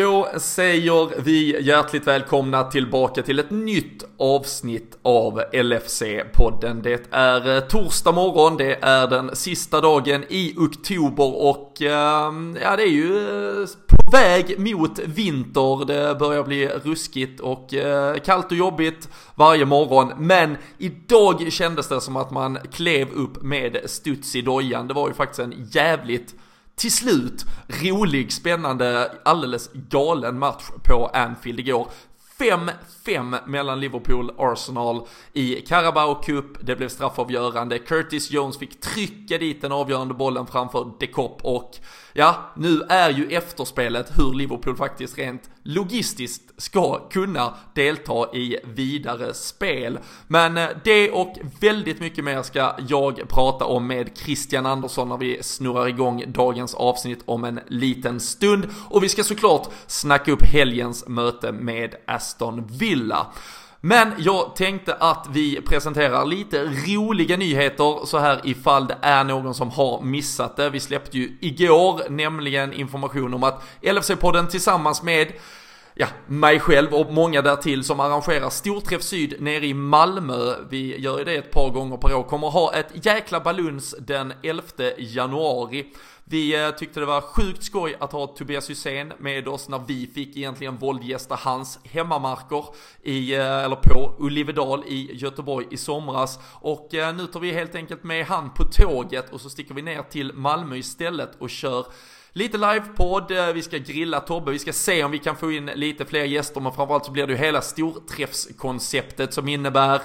[0.00, 6.82] Då säger vi hjärtligt välkomna tillbaka till ett nytt avsnitt av LFC-podden.
[6.82, 12.76] Det är eh, torsdag morgon, det är den sista dagen i oktober och ehm, ja,
[12.76, 13.28] det är ju
[13.62, 15.84] eh, på väg mot vinter.
[15.84, 20.12] Det börjar bli ruskigt och eh, kallt och jobbigt varje morgon.
[20.18, 24.88] Men idag kändes det som att man klev upp med studs i dojan.
[24.88, 26.34] Det var ju faktiskt en jävligt
[26.80, 31.88] till slut rolig, spännande, alldeles galen match på Anfield igår.
[32.38, 36.46] 5-5 mellan Liverpool och Arsenal i Carabao Cup.
[36.60, 37.78] Det blev straffavgörande.
[37.78, 41.76] Curtis Jones fick trycka dit den avgörande bollen framför De Kopp och
[42.12, 49.34] ja, nu är ju efterspelet hur Liverpool faktiskt rent logistiskt ska kunna delta i vidare
[49.34, 49.98] spel.
[50.26, 55.16] Men eh, det och väldigt mycket mer ska jag prata om med Christian Andersson när
[55.16, 58.66] vi snurrar igång dagens avsnitt om en liten stund.
[58.88, 63.26] Och vi ska såklart snacka upp helgens möte med Aston Villa.
[63.80, 69.54] Men jag tänkte att vi presenterar lite roliga nyheter så här ifall det är någon
[69.54, 70.70] som har missat det.
[70.70, 75.32] Vi släppte ju igår nämligen information om att LFC-podden tillsammans med
[75.94, 80.54] ja, mig själv och många därtill som arrangerar Storträff Syd nere i Malmö.
[80.70, 82.22] Vi gör ju det ett par gånger per år.
[82.22, 84.62] Kommer ha ett jäkla baluns den 11
[84.98, 85.86] januari.
[86.30, 90.06] Vi eh, tyckte det var sjukt skoj att ha Tobias Hysén med oss när vi
[90.14, 92.64] fick egentligen våldgästa hans hemmamarker
[93.02, 96.38] i, eh, eller på Ulivedal i Göteborg i somras.
[96.52, 99.82] Och eh, nu tar vi helt enkelt med han på tåget och så sticker vi
[99.82, 101.86] ner till Malmö istället och kör
[102.32, 106.04] Lite livepodd, vi ska grilla Tobbe, vi ska se om vi kan få in lite
[106.04, 110.00] fler gäster men framförallt så blir det ju hela storträffskonceptet som innebär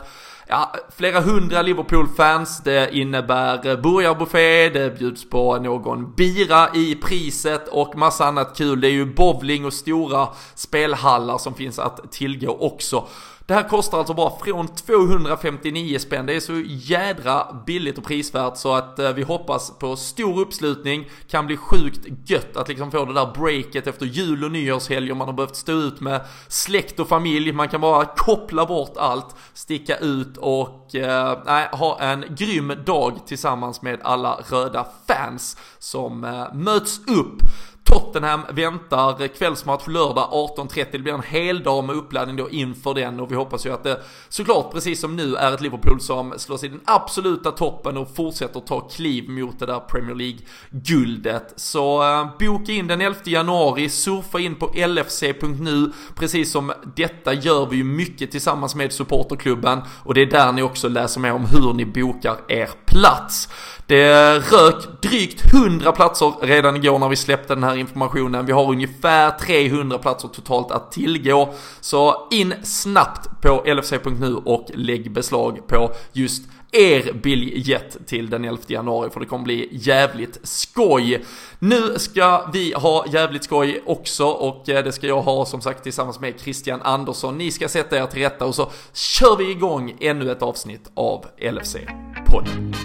[0.48, 2.62] ja, flera hundra Liverpool-fans.
[2.64, 8.82] Det innebär eh, burgarbuffé, det bjuds på någon bira i priset och massa annat kul.
[8.82, 13.08] Det är ju bowling och stora spelhallar som finns att tillgå också.
[13.48, 16.26] Det här kostar alltså bara från 259 spänn.
[16.26, 21.10] Det är så jädra billigt och prisvärt så att eh, vi hoppas på stor uppslutning.
[21.28, 25.18] Kan bli sjukt gött att liksom få det där breaket efter jul och nyårshelg om
[25.18, 27.52] man har behövt stå ut med släkt och familj.
[27.52, 33.82] Man kan bara koppla bort allt, sticka ut och eh, ha en grym dag tillsammans
[33.82, 37.42] med alla röda fans som eh, möts upp
[37.86, 40.86] Tottenham väntar kvällsmatch lördag 18.30.
[40.92, 43.84] Det blir en hel dag med uppladdning då inför den och vi hoppas ju att
[43.84, 47.98] det såklart precis som nu är ett Liverpool som slår sig i den absoluta toppen
[47.98, 51.54] och fortsätter ta kliv mot det där Premier League-guldet.
[51.56, 55.92] Så eh, boka in den 11 januari, surfa in på lfc.nu.
[56.16, 60.62] Precis som detta gör vi ju mycket tillsammans med supporterklubben och det är där ni
[60.62, 63.50] också läser mer om hur ni bokar er plats.
[63.88, 68.46] Det rök drygt 100 platser redan igår när vi släppte den här informationen.
[68.46, 71.54] Vi har ungefär 300 platser totalt att tillgå.
[71.82, 76.44] Så in snabbt på lfc.nu och lägg beslag på just
[76.76, 81.26] er biljett till den 11 januari för det kommer bli jävligt skoj.
[81.60, 85.84] Nu ska vi ha jävligt skoj också och eh, det ska jag ha som sagt
[85.84, 87.38] tillsammans med Christian Andersson.
[87.38, 91.26] Ni ska sätta er till rätta och så kör vi igång ännu ett avsnitt av
[91.40, 92.76] LFC-podden.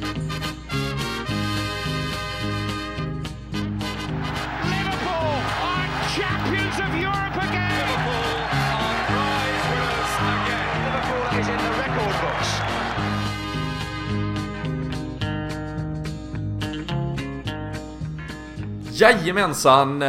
[19.01, 20.09] Jajamensan, eh,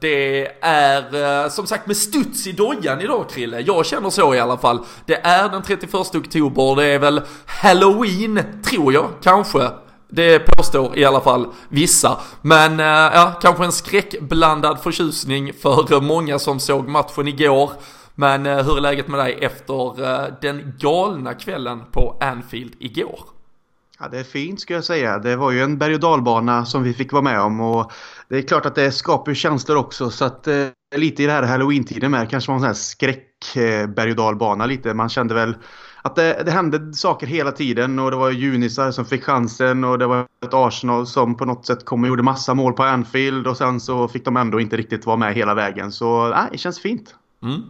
[0.00, 3.60] det är eh, som sagt med studs i dojan idag Krille.
[3.60, 4.84] Jag känner så i alla fall.
[5.06, 9.70] Det är den 31 oktober, det är väl Halloween, tror jag, kanske.
[10.08, 12.18] Det påstår i alla fall vissa.
[12.42, 17.70] Men eh, ja, kanske en skräckblandad förtjusning för många som såg matchen igår.
[18.14, 23.20] Men hur är läget med dig efter den galna kvällen på Anfield igår?
[24.00, 25.18] Ja, det är fint ska jag säga.
[25.18, 27.92] Det var ju en berg och dalbana som vi fick vara med om och
[28.28, 30.66] det är klart att det skapar känslor också så att eh,
[30.96, 34.16] lite i det här halloween-tiden med kanske var en sån här skräck eh, berg och
[34.16, 34.94] dalbana lite.
[34.94, 35.56] Man kände väl
[36.02, 39.98] att det, det hände saker hela tiden och det var junisar som fick chansen och
[39.98, 43.46] det var ett Arsenal som på något sätt kom och gjorde massa mål på Anfield
[43.46, 45.92] och sen så fick de ändå inte riktigt vara med hela vägen.
[45.92, 47.14] Så nej, det känns fint.
[47.42, 47.62] Mm.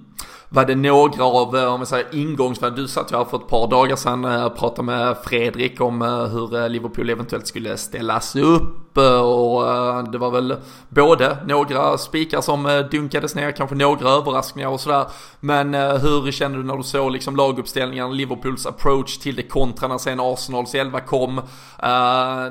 [0.50, 3.48] Var det några av, eh, om jag säger ingångsvärden, du satt ju här för ett
[3.48, 8.36] par dagar sedan eh, och pratade med Fredrik om eh, hur Liverpool eventuellt skulle ställas
[8.36, 9.64] upp och
[10.12, 10.56] det var väl
[10.88, 15.06] både några spikar som dunkades ner, kanske några överraskningar och sådär.
[15.40, 19.98] Men hur kände du när du såg liksom laguppställningen, Liverpools approach till det kontra när
[19.98, 21.40] sen Arsenals 11 kom?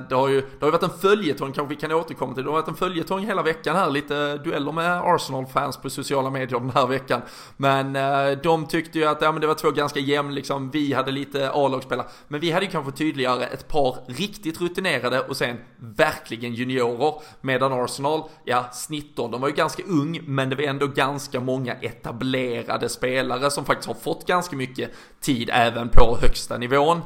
[0.09, 2.49] Det har ju, det har ju varit en följetong, kanske vi kan återkomma till, det
[2.49, 6.71] har varit en följetong hela veckan här, lite dueller med Arsenal-fans på sociala medier den
[6.75, 7.21] här veckan.
[7.57, 10.93] Men eh, de tyckte ju att ja, men det var två ganska jämn, liksom, vi
[10.93, 12.07] hade lite A-lagsspelare.
[12.27, 17.13] Men vi hade ju kanske tydligare ett par riktigt rutinerade och sen verkligen juniorer.
[17.41, 22.89] Medan Arsenal, ja snittåldern var ju ganska ung, men det var ändå ganska många etablerade
[22.89, 24.91] spelare som faktiskt har fått ganska mycket
[25.21, 27.01] tid även på högsta nivån.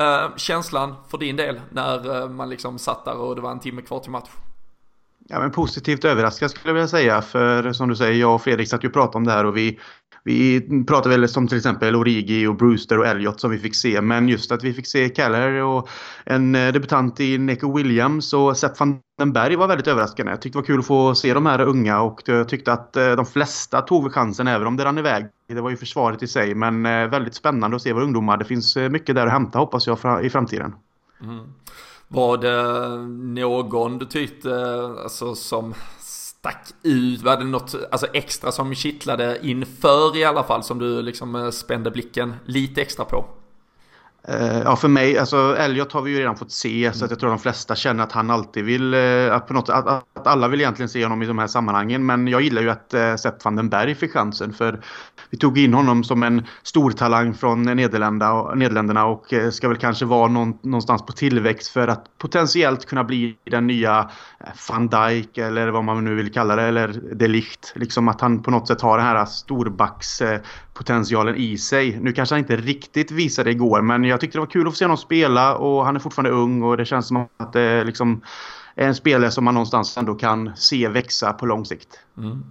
[0.00, 3.60] Uh, känslan för din del när uh, man liksom satt där och det var en
[3.60, 4.30] timme kvar till match?
[5.28, 7.22] Ja, men positivt överraskad skulle jag vilja säga.
[7.22, 9.56] För som du säger, jag och Fredrik satt ju och pratade om det här och
[9.56, 9.80] vi,
[10.24, 14.00] vi pratar väl som till exempel Origi och Brewster och Elliot som vi fick se.
[14.00, 15.88] Men just att vi fick se Keller och
[16.24, 20.32] en eh, debutant i Neko Williams och Sepp van den Berg var väldigt överraskande.
[20.32, 22.96] Jag tyckte det var kul att få se de här unga och jag tyckte att
[22.96, 25.26] eh, de flesta tog chansen även om det rann iväg.
[25.48, 28.36] Det var ju försvaret i sig men eh, väldigt spännande att se våra ungdomar.
[28.36, 30.74] Det finns mycket där att hämta hoppas jag i framtiden.
[31.22, 31.44] Mm.
[32.08, 34.50] Var det någon du tyckte
[35.02, 35.74] alltså, som
[36.44, 37.22] stack ut?
[37.22, 41.50] Var det något alltså, extra som kittlade inför i alla fall som du liksom eh,
[41.50, 43.24] spände blicken lite extra på?
[44.28, 47.20] Eh, ja, för mig, alltså Elliot har vi ju redan fått se så att jag
[47.20, 50.48] tror de flesta känner att han alltid vill, eh, att, på något, att, att, alla
[50.48, 52.06] vill egentligen se honom i de här sammanhangen.
[52.06, 54.80] Men jag gillar ju att uh, Sepp van den Berg fick chansen för
[55.30, 60.04] vi tog in honom som en stor talang från Nederländerna, Nederländerna och ska väl kanske
[60.04, 64.10] vara någon, någonstans på tillväxt för att potentiellt kunna bli den nya
[64.68, 67.72] van Dijk eller vad man nu vill kalla det, eller de Ligt.
[67.74, 70.22] Liksom att han på något sätt har den här storbacks
[70.74, 72.00] potentialen i sig.
[72.00, 74.72] Nu kanske han inte riktigt visade det igår men jag tyckte det var kul att
[74.72, 77.84] få se honom spela och han är fortfarande ung och det känns som att det
[77.84, 78.22] liksom
[78.74, 81.88] en spelare som man någonstans ändå kan se växa på lång sikt.
[82.18, 82.44] Mm.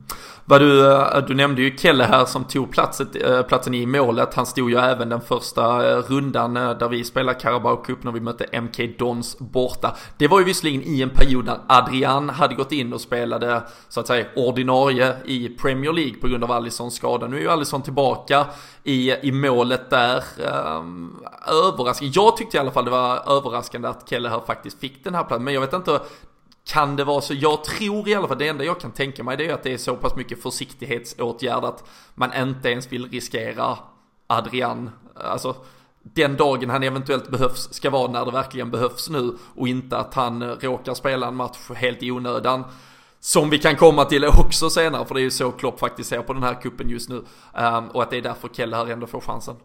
[0.45, 4.33] Vad du, eh, du nämnde ju Kelle här som tog platset, eh, platsen i målet.
[4.33, 8.19] Han stod ju även den första eh, rundan där vi spelade Carabao Cup när vi
[8.19, 9.95] mötte MK Dons borta.
[10.17, 13.99] Det var ju visserligen i en period där Adrian hade gått in och spelade så
[13.99, 17.27] att säga ordinarie i Premier League på grund av Alissons skada.
[17.27, 18.45] Nu är ju Alisson tillbaka
[18.83, 20.23] i, i målet där.
[20.47, 21.15] Ehm,
[21.47, 22.11] överraskande.
[22.15, 25.23] Jag tyckte i alla fall det var överraskande att Kelle här faktiskt fick den här
[25.23, 25.43] platsen.
[25.43, 25.99] Men jag vet inte
[26.65, 27.33] kan det vara så?
[27.33, 29.73] Jag tror i alla fall, det enda jag kan tänka mig det är att det
[29.73, 31.83] är så pass mycket försiktighetsåtgärd att
[32.15, 33.77] man inte ens vill riskera
[34.27, 34.89] Adrian.
[35.15, 35.55] Alltså,
[36.03, 40.13] den dagen han eventuellt behövs ska vara när det verkligen behövs nu och inte att
[40.13, 42.63] han eh, råkar spela en match helt i onödan.
[43.19, 46.21] Som vi kan komma till också senare, för det är ju så Klopp faktiskt ser
[46.21, 47.23] på den här kuppen just nu.
[47.53, 49.55] Ehm, och att det är därför Kelle här ändå får chansen.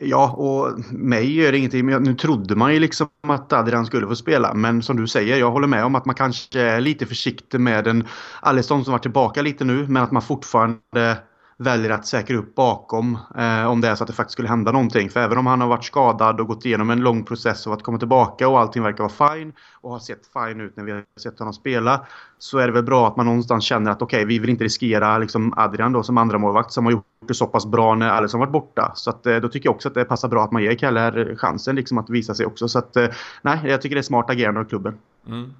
[0.00, 1.86] Ja, och mig gör det ingenting.
[1.86, 4.54] Men nu trodde man ju liksom att Adrian skulle få spela.
[4.54, 7.86] Men som du säger, jag håller med om att man kanske är lite försiktig med
[7.86, 8.06] en
[8.40, 9.86] Alisson som var tillbaka lite nu.
[9.88, 11.16] Men att man fortfarande
[11.60, 14.72] väljer att säkra upp bakom eh, om det är så att det faktiskt skulle hända
[14.72, 15.10] någonting.
[15.10, 17.82] För även om han har varit skadad och gått igenom en lång process av att
[17.82, 21.04] komma tillbaka och allting verkar vara fine och har sett fine ut när vi har
[21.20, 22.06] sett honom spela
[22.38, 24.64] så är det väl bra att man någonstans känner att okej, okay, vi vill inte
[24.64, 28.08] riskera liksom Adrian då som andra målvakt som har gjort det så pass bra när
[28.08, 28.92] Alisson varit borta.
[28.94, 31.36] Så att, eh, då tycker jag också att det passar bra att man ger Kalle
[31.36, 32.68] chansen liksom att visa sig också.
[32.68, 33.08] Så att eh,
[33.42, 34.98] nej, jag tycker det är smart agerande av klubben.
[35.26, 35.50] Mm.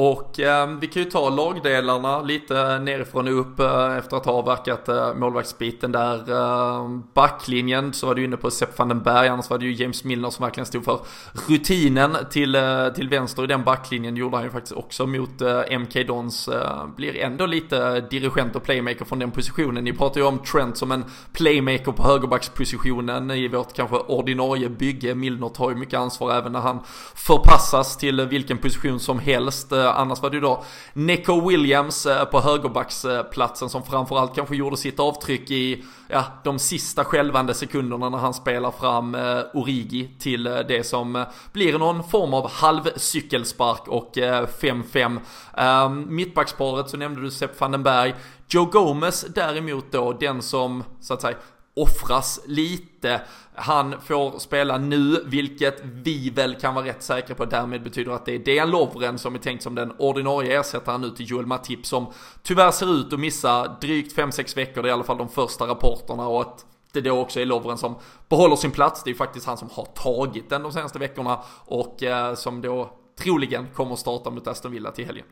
[0.00, 4.32] Och eh, vi kan ju ta lagdelarna lite nerifrån och upp eh, efter att ha
[4.32, 6.30] avverkat eh, målvaktsbiten där.
[6.30, 9.72] Eh, backlinjen så var du inne på Sepp van den Berg, annars var det ju
[9.72, 11.00] James Milner som verkligen stod för
[11.48, 15.78] rutinen till, eh, till vänster i den backlinjen gjorde han ju faktiskt också mot eh,
[15.78, 16.48] MK Dons.
[16.48, 19.84] Eh, blir ändå lite dirigent och playmaker från den positionen.
[19.84, 25.14] Ni pratar ju om Trent som en playmaker på högerbackspositionen i vårt kanske ordinarie bygge.
[25.14, 26.78] Milner tar ju mycket ansvar även när han
[27.14, 32.06] förpassas till vilken position som helst eh, Eh, annars var det ju då Neko Williams
[32.06, 38.08] eh, på högerbacksplatsen som framförallt kanske gjorde sitt avtryck i ja, de sista skälvande sekunderna
[38.08, 44.12] när han spelar fram eh, Origi till det som blir någon form av halvcykelspark och
[44.16, 45.18] 5-5.
[45.56, 48.14] Ehm, mittbacksparet så nämnde du Sepp van den Berg.
[48.48, 51.36] Joe Gomez däremot då, den som så att säga
[51.82, 53.20] offras lite.
[53.54, 58.26] Han får spela nu, vilket vi väl kan vara rätt säkra på därmed betyder att
[58.26, 61.86] det är Dejan Lovren som är tänkt som den ordinarie ersättaren nu till Joel Matip
[61.86, 62.06] som
[62.42, 65.66] tyvärr ser ut att missa drygt 5-6 veckor, det är i alla fall de första
[65.66, 67.94] rapporterna och att det då också är Lovren som
[68.28, 69.02] behåller sin plats.
[69.04, 72.90] Det är faktiskt han som har tagit den de senaste veckorna och eh, som då
[73.18, 75.26] troligen kommer starta mot Aston Villa till helgen.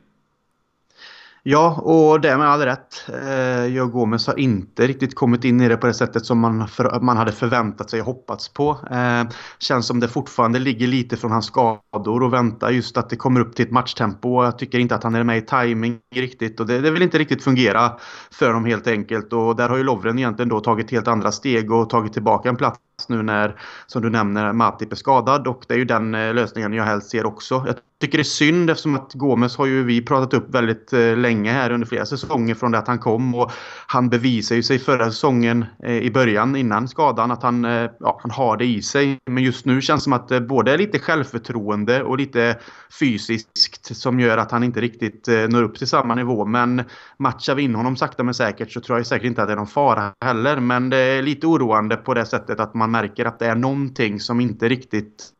[1.48, 3.08] Ja, och det med all rätt.
[3.08, 6.68] Eh, Joe Gomez har inte riktigt kommit in i det på det sättet som man,
[6.68, 8.70] för, man hade förväntat sig och hoppats på.
[8.90, 9.24] Eh,
[9.58, 13.40] känns som det fortfarande ligger lite från hans skador och väntar just att det kommer
[13.40, 14.44] upp till ett matchtempo.
[14.44, 17.18] Jag tycker inte att han är med i timing riktigt och det, det vill inte
[17.18, 17.92] riktigt fungera
[18.30, 19.32] för dem helt enkelt.
[19.32, 22.56] Och där har ju Lovren egentligen då tagit helt andra steg och tagit tillbaka en
[22.56, 26.34] plats nu när, som du nämner, Matip är skadad och det är ju den eh,
[26.34, 27.64] lösningen jag helst ser också.
[27.66, 31.16] Jag tycker det är synd eftersom att Gomes har ju vi pratat upp väldigt eh,
[31.16, 33.52] länge här under flera säsonger från det att han kom och
[33.86, 37.64] han bevisade ju sig förra säsongen eh, i början innan skadan att han,
[38.00, 39.18] ja, han har det i sig.
[39.26, 42.58] Men just nu känns det som att det både är lite självförtroende och lite
[43.00, 46.44] fysiskt som gör att han inte riktigt når upp till samma nivå.
[46.44, 46.82] Men
[47.18, 49.56] matchar vi in honom sakta men säkert så tror jag säkert inte att det är
[49.56, 50.60] någon fara heller.
[50.60, 53.54] Men det är lite oroande på det sättet att man man märker att det är
[53.54, 55.32] någonting som inte riktigt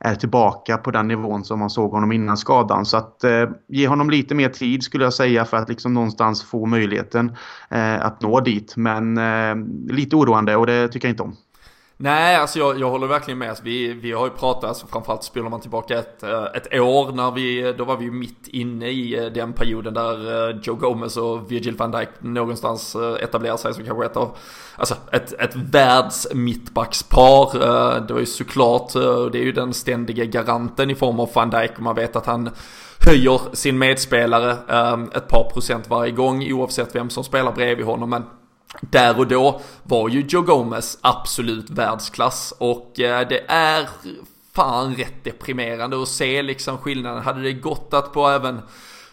[0.00, 2.86] är tillbaka på den nivån som man såg honom innan skadan.
[2.86, 6.42] Så att eh, ge honom lite mer tid skulle jag säga för att liksom någonstans
[6.42, 7.36] få möjligheten
[7.70, 8.76] eh, att nå dit.
[8.76, 9.56] Men eh,
[9.94, 11.36] lite oroande och det tycker jag inte om.
[12.02, 13.48] Nej, alltså jag, jag håller verkligen med.
[13.48, 17.12] Alltså vi, vi har ju pratat, alltså framförallt spelar man tillbaka ett, eh, ett år
[17.12, 20.74] när vi, då var vi ju mitt inne i eh, den perioden där eh, Joe
[20.74, 24.36] Gomez och Virgil van Dijk någonstans etablerar sig som kanske ett av,
[24.76, 27.58] alltså ett, ett världs mittbackspar.
[28.06, 28.92] Det var ju såklart,
[29.32, 32.26] det är ju den ständiga garanten i form av van Dijk och man vet att
[32.26, 32.50] han
[33.06, 34.50] höjer sin medspelare
[35.14, 38.10] ett par procent varje gång oavsett vem som spelar bredvid honom.
[38.10, 38.22] Men
[38.80, 43.88] där och då var ju Joe Gomez absolut världsklass och eh, det är
[44.52, 47.22] fan rätt deprimerande att se liksom skillnaden.
[47.22, 48.60] Hade det gått att på även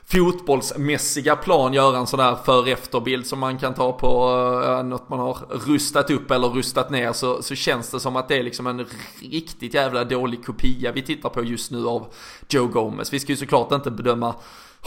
[0.05, 4.31] fotbollsmässiga plan göra en sån där för efterbild som man kan ta på
[4.65, 5.37] uh, något man har
[5.67, 8.85] rustat upp eller rustat ner så, så känns det som att det är liksom en
[9.21, 12.07] riktigt jävla dålig kopia vi tittar på just nu av
[12.49, 13.13] Joe Gomez.
[13.13, 14.35] Vi ska ju såklart inte bedöma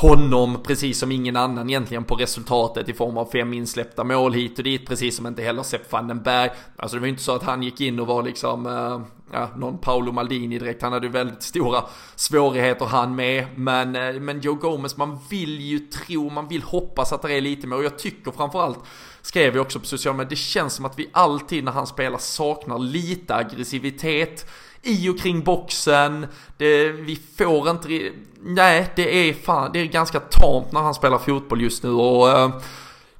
[0.00, 4.59] honom precis som ingen annan egentligen på resultatet i form av fem insläppta mål hit
[4.59, 6.50] och dit, precis som inte heller Sepp van den Berg.
[6.76, 9.00] Alltså det var ju inte så att han gick in och var liksom, eh,
[9.33, 10.83] ja, någon Paolo Maldini direkt.
[10.83, 11.85] Han hade ju väldigt stora
[12.16, 13.47] svårigheter han med.
[13.57, 17.40] Men, eh, men Joe Gomez, man vill ju tro, man vill hoppas att det är
[17.40, 17.76] lite mer.
[17.76, 18.78] Och jag tycker framförallt,
[19.23, 22.19] skrev jag också på sociala medier, det känns som att vi alltid när han spelar
[22.19, 24.47] saknar lite aggressivitet
[24.82, 26.26] i och kring boxen.
[26.56, 31.18] Det, vi får inte, nej det är fan, det är ganska tamt när han spelar
[31.18, 32.50] fotboll just nu och eh,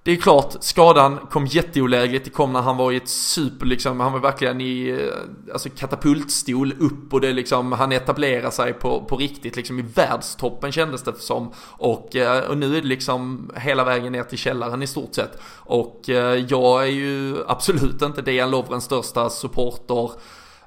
[0.03, 2.25] det är klart, skadan kom jätteolägligt.
[2.25, 5.69] Det kom när han var i ett super, liksom, han var verkligen i eh, alltså
[5.77, 11.03] katapultstol upp och det liksom, han etablerar sig på, på riktigt liksom i världstoppen kändes
[11.03, 11.53] det som.
[11.59, 15.39] Och, eh, och nu är det liksom hela vägen ner till källaren i stort sett.
[15.57, 16.03] Och
[16.49, 20.11] jag är ju absolut inte Dejan Lovrens största supporter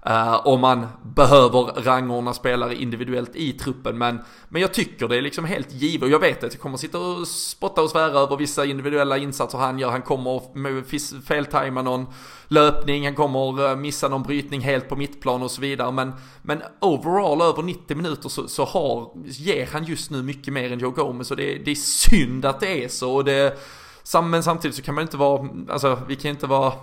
[0.05, 3.97] Eh, uh, om man behöver rangordna spelare individuellt i truppen.
[3.97, 4.19] Men,
[4.49, 6.09] men jag tycker det är liksom helt givet.
[6.09, 9.79] Jag vet att jag kommer sitta och spotta och svära över vissa individuella insatser han
[9.79, 9.91] gör.
[9.91, 12.05] Han kommer feltajma någon
[12.47, 15.91] löpning, han kommer eh, missa någon brytning helt på mittplan och så vidare.
[15.91, 20.71] Men, men overall över 90 minuter så, så har, ger han just nu mycket mer
[20.71, 21.31] än Joe Gomez.
[21.31, 23.15] Och det, det är synd att det är så.
[23.15, 23.57] Och det,
[24.23, 26.73] men samtidigt så kan man inte vara, alltså vi kan inte vara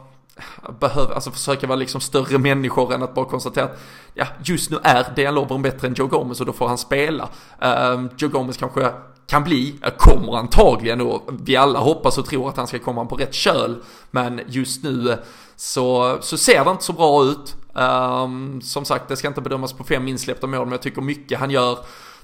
[0.80, 3.80] behöver, alltså försöka vara liksom större människor än att bara konstatera att
[4.14, 7.28] ja, just nu är Dejan Lovren bättre än Joe Gomez och då får han spela.
[7.64, 8.92] Uh, Joe Gomez kanske
[9.26, 13.16] kan bli, kommer antagligen och vi alla hoppas och tror att han ska komma på
[13.16, 13.76] rätt köl.
[14.10, 15.18] Men just nu
[15.56, 17.56] så, så ser det inte så bra ut.
[17.72, 21.38] Um, som sagt, det ska inte bedömas på fem insläppta mål, men jag tycker mycket
[21.38, 21.78] han gör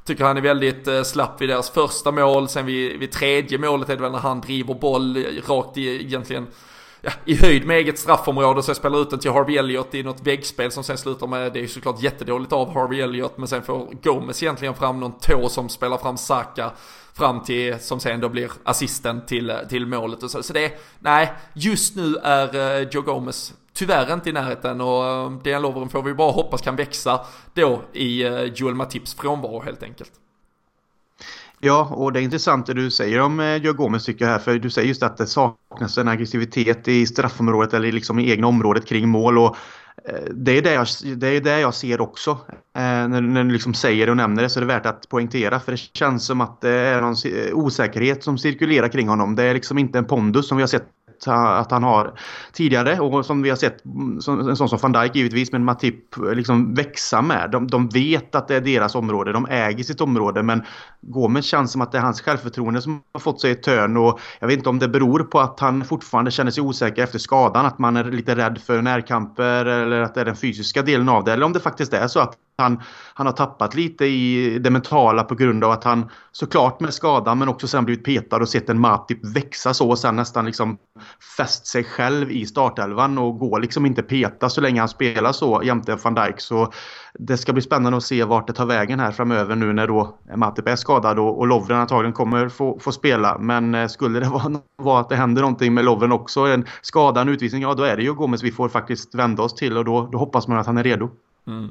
[0.05, 3.89] Tycker han är väldigt uh, slapp vid deras första mål, sen vid, vid tredje målet
[3.89, 6.47] är det väl när han driver boll rakt i egentligen
[7.07, 10.03] ja, i höjd med eget straffområde så jag spelar ut den till Harvey Elliott i
[10.03, 13.49] något väggspel som sen slutar med, det är ju såklart jättedåligt av Harvey Elliott men
[13.49, 16.73] sen får Gomes egentligen fram någon tå som spelar fram Saka
[17.15, 20.43] fram till, som sen då blir assisten till, till målet och så.
[20.43, 25.27] Så det, nej, just nu är eh, Joe Gomes tyvärr inte i närheten och eh,
[25.27, 27.21] uh, Dejan Lovren får vi bara hoppas kan växa
[27.55, 30.13] då i eh, Joel Matips frånvaro helt enkelt.
[31.67, 34.39] Ja, och det är intressant det du säger om eh, Joe Gomez tycker jag här.
[34.39, 38.47] För du säger just att det saknas en aggressivitet i straffområdet eller liksom i egna
[38.47, 39.39] området kring mål.
[39.39, 39.57] Och
[40.09, 42.31] eh, det är det jag, det är det jag ser också.
[42.51, 45.09] Eh, när, när du liksom säger det och nämner det så är det värt att
[45.09, 45.61] poängtera.
[45.61, 47.17] För det känns som att det är någon
[47.53, 49.37] osäkerhet som cirkulerar kring honom.
[49.37, 50.89] Det är liksom inte en pondus som vi har sett
[51.27, 52.19] att han har
[52.53, 54.17] tidigare och som vi har sett mm,
[54.49, 57.51] en sån som van Dijk givetvis men Matip eh, liksom växa med.
[57.53, 60.63] De, de vet att det är deras område, de äger sitt område men
[61.01, 64.21] Gomes känns som att det är hans självförtroende som har fått sig ett törn och
[64.41, 67.67] jag vet inte om det beror på att han fortfarande känner sig osäker efter skadan,
[67.67, 71.25] att man är lite rädd för närkamper eller att det är den fysiska delen av
[71.25, 72.83] det eller om det faktiskt är så att han,
[73.15, 77.39] han har tappat lite i det mentala på grund av att han såklart med skadan
[77.39, 80.47] men också sen blivit petad och sett en Matip typ växa så och sen nästan
[80.47, 80.79] liksom
[81.37, 85.63] fäst sig själv i startelvan och går liksom inte peta så länge han spelar så
[85.65, 86.41] jämte van Dijk.
[86.41, 86.73] Så
[87.15, 90.19] det ska bli spännande att se vart det tar vägen här framöver nu när då
[90.37, 93.39] Matip är skadad och, och Lovren antagligen kommer få, få spela.
[93.39, 97.21] Men eh, skulle det vara, vara att det händer någonting med Lovren också, en skada,
[97.21, 99.85] en utvisning, ja då är det ju Gomes vi får faktiskt vända oss till och
[99.85, 101.11] då, då hoppas man att han är redo.
[101.47, 101.71] Mm.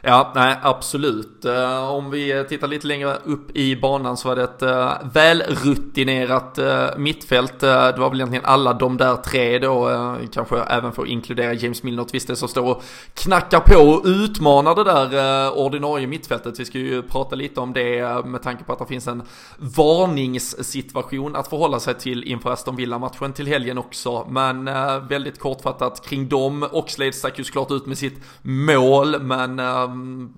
[0.00, 1.44] Ja, nej absolut.
[1.44, 6.58] Eh, om vi tittar lite längre upp i banan så var det ett eh, välrutinerat
[6.58, 7.60] eh, mittfält.
[7.60, 9.88] det var väl egentligen alla de där tre då,
[10.32, 12.82] kanske även för att inkludera James Milner och Twister som står och
[13.14, 16.60] knackar på och utmanar det där ordinarie mittfältet.
[16.60, 19.22] Vi ska ju prata lite om det med tanke på att det finns en
[19.56, 24.26] varningssituation att förhålla sig till inför Aston Villa-matchen till helgen också.
[24.30, 24.64] Men
[25.08, 26.68] väldigt kortfattat kring dem.
[26.72, 29.60] Oxlade stack ju såklart ut med sitt mål, men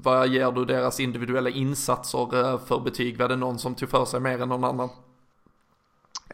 [0.02, 3.18] vad ger du deras individuella insatser eh, för betyg?
[3.18, 4.88] Var det någon som tog för sig mer än någon annan?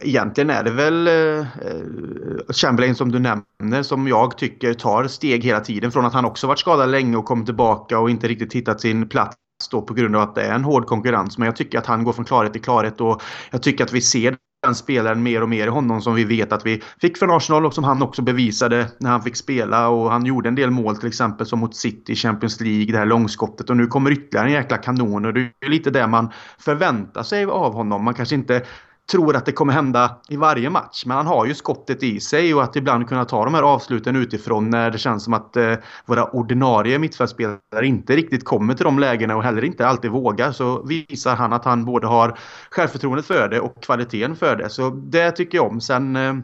[0.01, 5.43] Egentligen är det väl eh, eh, Chamberlain som du nämner som jag tycker tar steg
[5.43, 8.53] hela tiden från att han också varit skadad länge och kommit tillbaka och inte riktigt
[8.53, 9.35] hittat sin plats
[9.71, 11.37] då på grund av att det är en hård konkurrens.
[11.37, 13.21] Men jag tycker att han går från klarhet till klarhet och
[13.51, 16.51] jag tycker att vi ser den spelaren mer och mer i honom som vi vet
[16.51, 19.89] att vi fick från Arsenal och som han också bevisade när han fick spela.
[19.89, 22.97] Och han gjorde en del mål till exempel som mot City i Champions League, det
[22.97, 23.69] här långskottet.
[23.69, 25.25] Och nu kommer ytterligare en jäkla kanon.
[25.25, 28.03] Och det är lite det man förväntar sig av honom.
[28.03, 28.65] Man kanske inte
[29.11, 31.03] tror att det kommer hända i varje match.
[31.05, 34.15] Men han har ju skottet i sig och att ibland kunna ta de här avsluten
[34.15, 35.73] utifrån när det känns som att eh,
[36.05, 40.51] våra ordinarie mittfältspelare inte riktigt kommer till de lägena och heller inte alltid vågar.
[40.51, 42.37] Så visar han att han både har
[42.71, 44.69] självförtroendet för det och kvaliteten för det.
[44.69, 45.81] Så det tycker jag om.
[45.81, 46.35] Sen eh,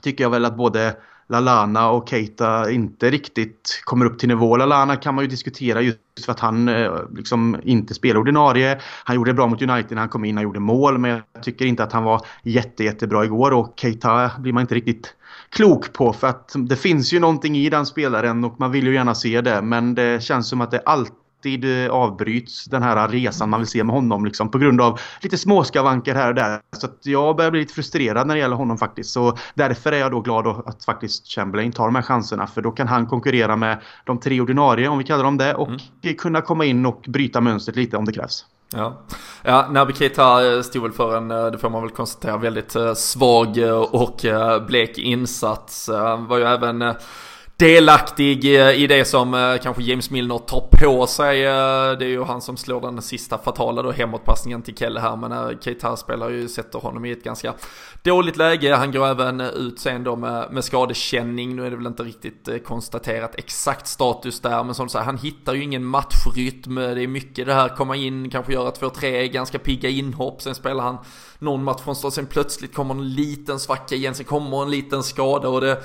[0.00, 0.96] tycker jag väl att både
[1.28, 4.56] Lalana och Keita inte riktigt kommer upp till nivå.
[4.56, 8.78] Lalana kan man ju diskutera just för att han eh, liksom inte spelar ordinarie.
[9.04, 11.42] Han gjorde det bra mot United när han kom in, han gjorde mål men jag
[11.42, 15.14] tycker inte att han var jätte, jättebra igår och Keita blir man inte riktigt
[15.48, 18.94] klok på för att det finns ju någonting i den spelaren och man vill ju
[18.94, 23.08] gärna se det men det känns som att det alltid alltid eh, avbryts den här
[23.08, 26.60] resan man vill se med honom liksom, på grund av lite småskavanker här och där.
[26.76, 29.10] Så jag börjar bli lite frustrerad när det gäller honom faktiskt.
[29.10, 32.70] Så därför är jag då glad att faktiskt Chamberlain tar de här chanserna för då
[32.70, 36.16] kan han konkurrera med de tre ordinarie om vi kallar dem det och mm.
[36.16, 38.46] kunna komma in och bryta mönstret lite om det krävs.
[38.72, 39.02] Ja,
[39.42, 43.58] ja Naby Keita stod väl för en, det får man väl konstatera, väldigt eh, svag
[43.90, 45.88] och eh, blek insats.
[46.28, 46.94] Var ju även
[47.56, 51.44] delaktig eh, i det som eh, kanske James Milner tar på sig.
[51.44, 55.16] Eh, det är ju han som slår den sista fatala då hemåtpassningen till Kelle här.
[55.16, 57.54] Men Keita spelar ju, sätter honom i ett ganska
[58.02, 58.74] dåligt läge.
[58.74, 61.56] Han går även ut sen då med, med skadekänning.
[61.56, 64.64] Nu är det väl inte riktigt konstaterat exakt status där.
[64.64, 66.74] Men som du säger, han hittar ju ingen matchrytm.
[66.74, 70.42] Det är mycket det här komma in, kanske göra två, tre ganska pigga inhopp.
[70.42, 70.98] Sen spelar han
[71.38, 72.12] någon match från start.
[72.12, 74.14] Sen plötsligt kommer en liten svacka igen.
[74.14, 75.82] Sen kommer en liten skada och det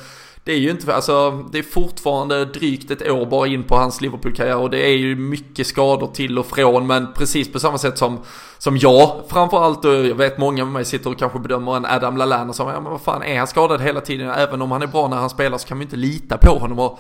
[0.50, 4.02] det är ju inte, alltså det är fortfarande drygt ett år bara in på hans
[4.02, 7.98] Liverpool-karriär och det är ju mycket skador till och från men precis på samma sätt
[7.98, 8.20] som,
[8.58, 12.18] som jag framförallt och jag vet många med mig sitter och kanske bedömer en Adam
[12.18, 14.30] Lallana som, ja men vad fan är han skadad hela tiden?
[14.30, 16.80] Även om han är bra när han spelar så kan vi inte lita på honom
[16.80, 17.00] och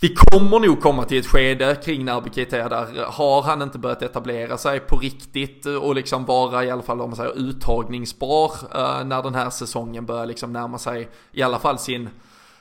[0.00, 4.02] vi kommer nog komma till ett skede kring när Keita där har han inte börjat
[4.02, 9.04] etablera sig på riktigt och liksom vara i alla fall om man säger uttagningsbar uh,
[9.04, 12.08] när den här säsongen börjar liksom närma sig i alla fall sin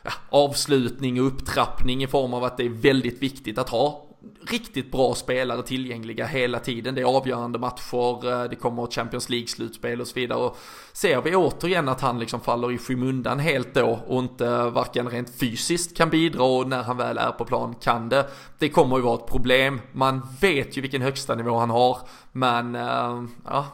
[0.03, 4.07] ja, avslutning och upptrappning i form av att det är väldigt viktigt att ha
[4.47, 6.95] riktigt bra spelare tillgängliga hela tiden.
[6.95, 10.39] Det är avgörande matcher, eh, det kommer Champions League-slutspel och så vidare.
[10.39, 10.57] Och
[10.93, 15.35] ser vi återigen att han liksom faller i skymundan helt då och inte varken rent
[15.35, 18.27] fysiskt kan bidra och när han väl är på plan kan det.
[18.59, 19.81] Det kommer ju vara ett problem.
[19.91, 21.97] Man vet ju vilken högsta nivå han har,
[22.31, 23.65] men eh, ja,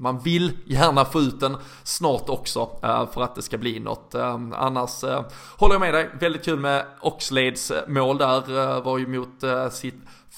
[0.00, 4.14] man vill gärna få ut den snart också eh, för att det ska bli något.
[4.14, 5.24] Eh, annars eh,
[5.56, 9.94] håller jag med dig, väldigt kul med Oxlades mål där, var ju mot sitt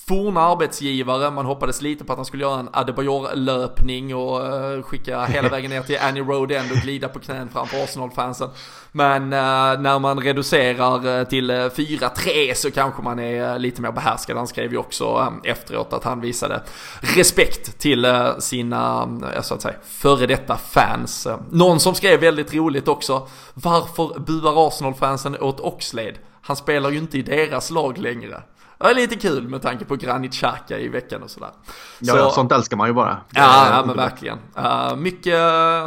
[0.09, 1.31] forna arbetsgivare.
[1.31, 5.71] Man hoppades lite på att han skulle göra en Adebayor-löpning och uh, skicka hela vägen
[5.71, 8.49] ner till Annie Road End och glida på knän framför Arsenal-fansen.
[8.93, 14.37] Men uh, när man reducerar uh, till 4-3 så kanske man är lite mer behärskad.
[14.37, 16.63] Han skrev ju också efteråt att han visade
[17.01, 18.07] respekt till
[18.39, 19.09] sina,
[19.43, 21.29] så att säga, före detta fans.
[21.51, 26.15] Någon som skrev väldigt roligt också, varför buar Arsenal-fansen åt Oxlade?
[26.43, 28.43] Han spelar ju inte i deras lag längre.
[28.83, 31.51] Det är lite kul med tanke på Granit Xhaka i veckan och sådär.
[31.99, 33.17] Ja, så, sånt älskar man ju bara.
[33.31, 34.39] Ja, ja men verkligen.
[34.59, 35.39] Uh, mycket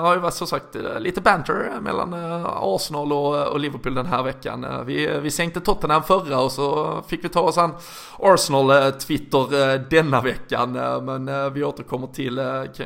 [0.02, 2.14] har ju varit så sagt lite banter mellan
[2.46, 4.66] Arsenal och, och, Liverpool den här veckan.
[4.86, 7.74] vi, vi sänkte Tottenham förra och så fick vi ta oss an
[8.20, 10.72] Arsenal-Twitter denna veckan.
[11.06, 12.42] men vi återkommer till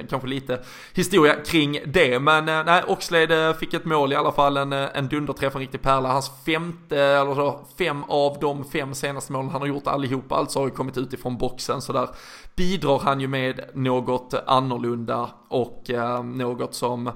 [0.09, 0.59] kanske lite
[0.93, 2.19] historia kring det.
[2.19, 6.09] Men nej, Oxlade fick ett mål i alla fall, en, en dunderträff, en riktig pärla.
[6.09, 10.35] Hans femte, eller så, fem av de fem senaste målen han har gjort allihopa.
[10.35, 12.09] Alltså har ju kommit utifrån boxen så där
[12.55, 17.11] bidrar han ju med något annorlunda och eh, något som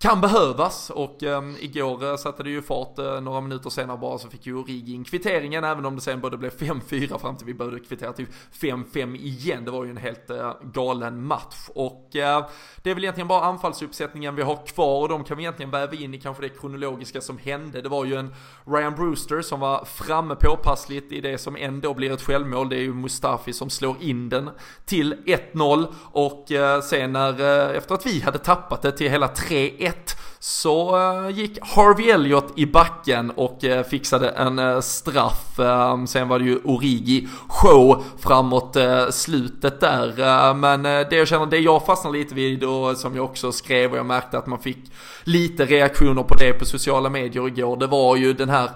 [0.00, 4.18] kan behövas och um, igår eh, satte det ju fart uh, några minuter senare bara
[4.18, 7.46] så fick ju Origi in kvitteringen även om det sen både blev 5-4 fram till
[7.46, 9.64] vi började kvittera till 5-5 igen.
[9.64, 12.48] Det var ju en helt uh, galen match och uh,
[12.82, 15.94] det är väl egentligen bara anfallsuppsättningen vi har kvar och de kan vi egentligen väva
[15.94, 17.82] in i kanske det kronologiska som hände.
[17.82, 18.34] Det var ju en
[18.66, 22.68] Ryan Brewster som var framme påpassligt i det som ändå blir ett självmål.
[22.68, 24.50] Det är ju Mustafi som slår in den
[24.84, 25.14] till
[25.52, 26.44] 1-0 och
[26.84, 27.40] sen när,
[27.74, 32.52] efter att vi hade tappat det till hela 3-1 ett så eh, gick Harvey Elliott
[32.56, 35.58] i backen och eh, fixade en eh, straff.
[35.58, 38.76] Ehm, sen var det ju Origi show framåt
[39.10, 40.20] slutet där.
[40.20, 43.92] Ehm, men det jag känner, det jag fastnar lite vid och som jag också skrev
[43.92, 44.78] och jag märkte att man fick
[45.24, 47.76] lite reaktioner på det på sociala medier igår.
[47.76, 48.70] Det var ju den här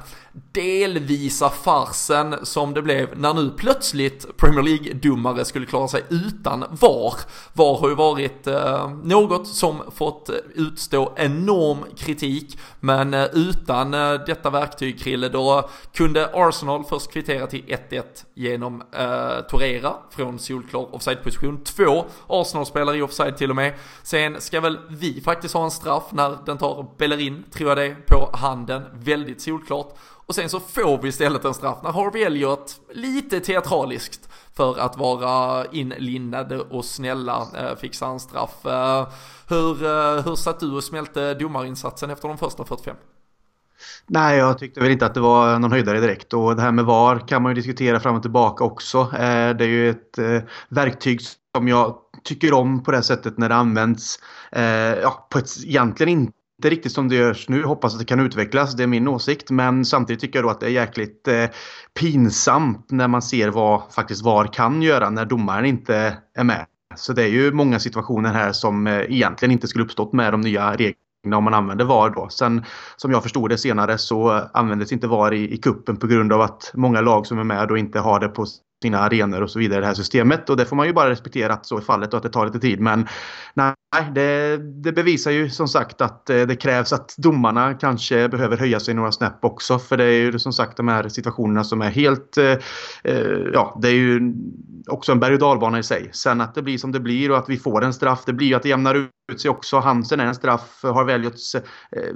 [0.53, 7.15] delvisa farsen som det blev när nu plötsligt Premier League-domare skulle klara sig utan VAR.
[7.53, 13.95] VAR har ju varit ehm, något som fått utstå enormt enorm kritik, men eh, utan
[13.95, 18.03] eh, detta verktyg Krille, då kunde Arsenal först kvittera till 1-1
[18.35, 21.65] genom eh, Torera från solklar offside-position.
[21.65, 23.75] Två Arsenal-spelare i offside till och med.
[24.03, 27.97] Sen ska väl vi faktiskt ha en straff när den tar Bellerin, tror jag det,
[28.07, 28.83] på handen.
[28.93, 29.95] Väldigt solklart.
[30.33, 34.97] Och sen så får vi istället en straff när Harvey Elliot, lite teatraliskt, för att
[34.99, 38.67] vara inlindade och snälla, eh, fixar en straff.
[38.67, 39.09] Eh,
[39.49, 42.97] hur, eh, hur satt du och smälte domarinsatsen efter de första 45?
[44.07, 46.33] Nej, jag tyckte väl inte att det var någon höjdare direkt.
[46.33, 48.99] Och det här med VAR kan man ju diskutera fram och tillbaka också.
[49.01, 51.21] Eh, det är ju ett verktyg
[51.57, 54.19] som jag tycker om på det sättet när det används
[55.03, 57.65] ja, på ett egentligen inte inte riktigt som det görs nu.
[57.65, 59.51] Hoppas att det kan utvecklas, det är min åsikt.
[59.51, 61.45] Men samtidigt tycker jag då att det är jäkligt eh,
[62.01, 66.67] pinsamt när man ser vad faktiskt VAR kan göra när domaren inte är med.
[66.97, 70.41] Så det är ju många situationer här som eh, egentligen inte skulle uppstått med de
[70.41, 72.29] nya reglerna om man använder VAR då.
[72.29, 72.65] Sen
[72.97, 76.41] som jag förstod det senare så användes inte VAR i, i kuppen på grund av
[76.41, 78.47] att många lag som är med då inte har det på
[78.83, 80.51] sina arenor och så vidare i det här systemet.
[80.51, 82.47] Och det får man ju bara respektera att så är fallet och att det tar
[82.47, 82.81] lite tid.
[82.81, 83.09] Men
[83.93, 88.57] nej, det, det bevisar ju som sagt att eh, det krävs att domarna kanske behöver
[88.57, 89.79] höja sig några snäpp också.
[89.79, 92.39] För det är ju som sagt de här situationerna som är helt...
[92.39, 92.57] Eh,
[93.05, 94.35] eh, ja, det är ju
[94.87, 96.11] också en berg och dalbana i sig.
[96.13, 98.47] Sen att det blir som det blir och att vi får en straff, det blir
[98.47, 99.79] ju att det jämnar ut sig också.
[99.79, 101.61] Hansen är en straff, har Elliots eh,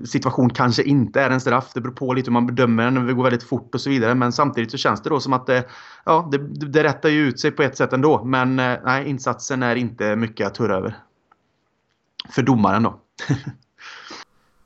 [0.04, 1.70] situation kanske inte är en straff.
[1.74, 4.14] Det beror på lite hur man bedömer den, det går väldigt fort och så vidare.
[4.14, 5.64] Men samtidigt så känns det då som att det,
[6.04, 8.24] ja, det, det rättar ju ut sig på ett sätt ändå.
[8.24, 11.06] Men nej, insatsen är inte mycket att hurra över
[12.30, 13.00] för domaren då.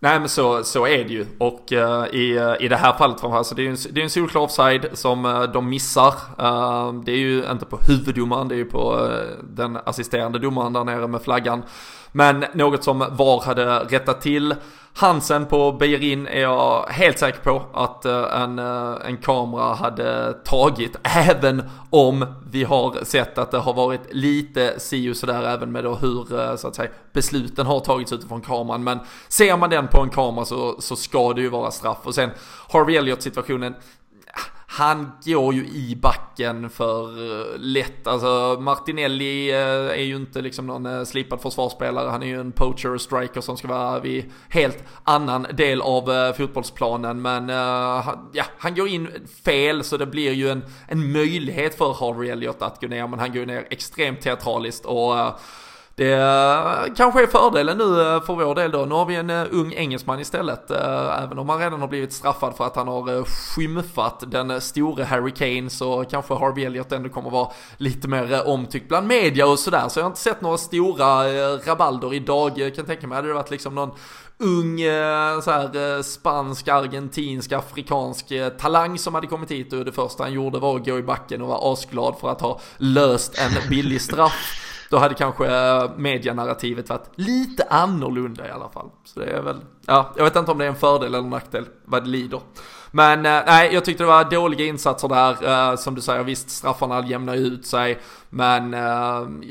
[0.03, 3.55] Nej men så, så är det ju och uh, i, i det här fallet alltså,
[3.55, 6.15] det är ju en, det är en solklar offside som uh, de missar.
[6.41, 9.11] Uh, det är ju inte på huvuddomaren, det är ju på
[9.43, 11.63] den assisterande domaren där nere med flaggan.
[12.13, 14.55] Men något som VAR hade rättat till.
[14.95, 20.33] Hansen på Beirin är jag helt säker på att eh, en, eh, en kamera hade
[20.33, 20.97] tagit.
[21.03, 25.85] Även om vi har sett att det har varit lite si och sådär även med
[25.85, 28.85] då hur eh, så att säga besluten har tagits utifrån kameran.
[28.85, 31.99] Men ser man den på en kamera så, så ska det ju vara straff.
[32.03, 32.31] Och sen
[32.69, 33.75] Harvey Elliot situationen
[34.73, 38.07] han går ju i backen för eh, lätt.
[38.07, 42.11] Alltså Martinelli eh, är ju inte liksom någon eh, slipad försvarsspelare.
[42.11, 46.33] Han är ju en poacher och striker som ska vara vid helt annan del av
[46.33, 47.23] fotbollsplanen.
[47.23, 47.49] Men
[48.33, 49.09] ja, han går in
[49.45, 53.07] fel så det blir ju en, en möjlighet för Harvey Elliot att gå ner.
[53.07, 55.15] Men han går ner extremt teatraliskt och
[56.01, 58.85] det eh, kanske är fördelen nu eh, för vår del då.
[58.85, 60.71] Nu har vi en eh, ung engelsman istället.
[60.71, 65.31] Även om han redan har blivit straffad för att han har skymfat den store Harry
[65.31, 69.89] Kane så kanske Harvey Elliot ändå kommer vara lite mer omtyckt bland media och sådär.
[69.89, 71.25] Så jag har inte sett några stora
[71.57, 72.53] rabalder idag.
[72.57, 73.91] Jag kan tänka mig hade det varit liksom någon
[74.39, 74.79] ung
[75.43, 80.59] så här, spansk, argentinsk, afrikansk talang som hade kommit hit och det första han gjorde
[80.59, 84.67] var att gå i backen och vara asglad för att ha löst en billig straff
[84.91, 88.91] då hade kanske eh, medianarrativet varit lite annorlunda i alla fall.
[89.05, 91.67] Så det är väl, ja, jag vet inte om det är en fördel eller nackdel
[91.85, 92.41] vad det lider.
[92.91, 95.71] Men eh, nej, jag tyckte det var dåliga insatser där.
[95.71, 97.99] Eh, som du säger, visst straffarna jämnar ut sig.
[98.31, 98.73] Men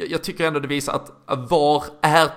[0.10, 2.30] jag tycker ändå det visar att VAR är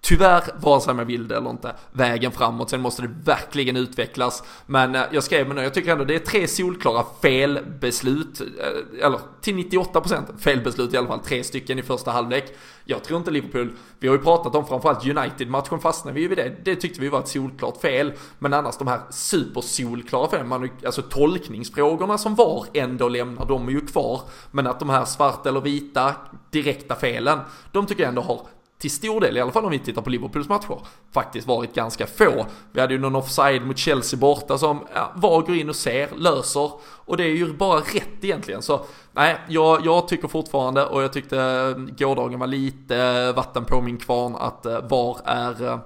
[0.00, 2.70] Tyvärr, vare sig man vill det eller inte, vägen framåt.
[2.70, 4.42] Sen måste det verkligen utvecklas.
[4.66, 8.40] Men eh, jag skrev med nu, jag tycker ändå det är tre solklara felbeslut.
[8.40, 12.56] Eh, eller till 98% felbeslut i alla fall, tre stycken i första halvlek.
[12.84, 16.38] Jag tror inte Liverpool, vi har ju pratat om framförallt United-matchen fastnade vi ju vid
[16.38, 16.56] det.
[16.64, 18.12] Det tyckte vi var ett solklart fel.
[18.38, 23.72] Men annars de här supersolklara felen, man, alltså tolkningsfrågorna som var ändå lämnar, de är
[23.72, 24.20] ju kvar.
[24.50, 26.14] Men att de här svarta eller vita
[26.50, 27.38] direkta felen,
[27.72, 28.46] de tycker jag ändå har
[28.78, 30.78] till stor del, i alla fall om vi tittar på Liverpools matcher,
[31.12, 32.46] faktiskt varit ganska få.
[32.72, 36.08] Vi hade ju någon offside mot Chelsea borta som ja, var går in och ser,
[36.16, 36.70] löser.
[36.82, 38.62] Och det är ju bara rätt egentligen.
[38.62, 38.80] Så
[39.12, 43.80] nej, jag, jag tycker fortfarande, och jag tyckte eh, gårdagen var lite eh, vatten på
[43.80, 45.80] min kvarn, att eh, VAR är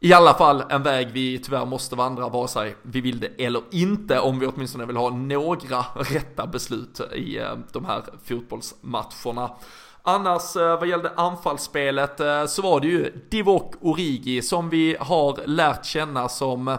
[0.00, 3.62] i alla fall en väg vi tyvärr måste vandra vare sig vi vill det eller
[3.70, 7.40] inte om vi åtminstone vill ha några rätta beslut i
[7.72, 9.50] de här fotbollsmatcherna.
[10.08, 15.46] Annars eh, vad gällde anfallsspelet eh, så var det ju Divock Origi som vi har
[15.46, 16.76] lärt känna som eh,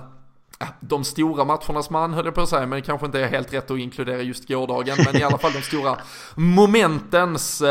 [0.80, 3.54] de stora matchernas man höll jag på att säga, men det kanske inte är helt
[3.54, 5.98] rätt att inkludera just gårdagen, men i alla fall de stora
[6.36, 7.62] momentens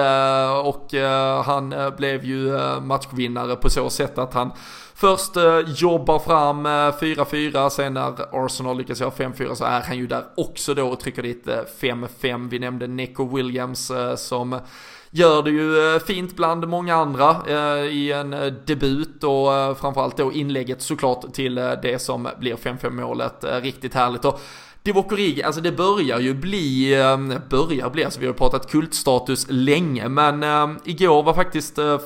[0.65, 0.95] och
[1.45, 4.53] han blev ju matchvinnare på så sätt att han
[4.95, 5.33] först
[5.67, 10.75] jobbar fram 4-4, sen när Arsenal lyckas göra 5-4 så är han ju där också
[10.75, 11.47] då och trycker dit
[11.81, 12.49] 5-5.
[12.51, 14.61] Vi nämnde Neco Williams som
[15.17, 20.17] gör det ju eh, fint bland många andra eh, i en eh, debut och framförallt
[20.17, 23.45] då inlägget såklart till det som blir 5-5 målet.
[23.63, 24.25] Riktigt härligt.
[24.25, 24.41] Och
[24.87, 29.47] Divock Origi, alltså det börjar ju bli, ehm, börjar bli, alltså vi har pratat kultstatus
[29.49, 31.99] länge, men äh, igår var faktiskt äh,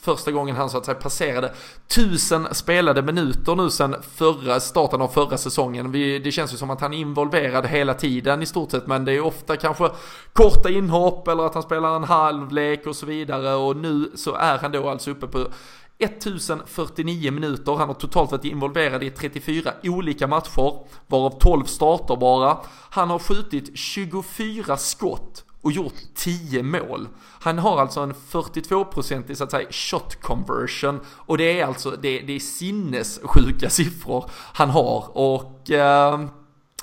[0.00, 1.52] första gången han så att säga passerade
[1.88, 5.92] tusen spelade minuter nu sen förra, starten av förra säsongen.
[5.92, 9.04] Vi, det känns ju som att han är involverad hela tiden i stort sett, men
[9.04, 9.90] det är ofta kanske
[10.32, 14.58] korta inhopp eller att han spelar en halvlek och så vidare och nu så är
[14.58, 15.48] han då alltså uppe på
[15.98, 22.58] 1049 minuter, han har totalt varit involverad i 34 olika matcher, varav 12 starter bara.
[22.90, 27.08] Han har skjutit 24 skott och gjort 10 mål.
[27.40, 32.20] Han har alltså en 42% så att säga shot conversion och det är alltså, det,
[32.20, 36.20] det är sinnessjuka siffror han har och eh,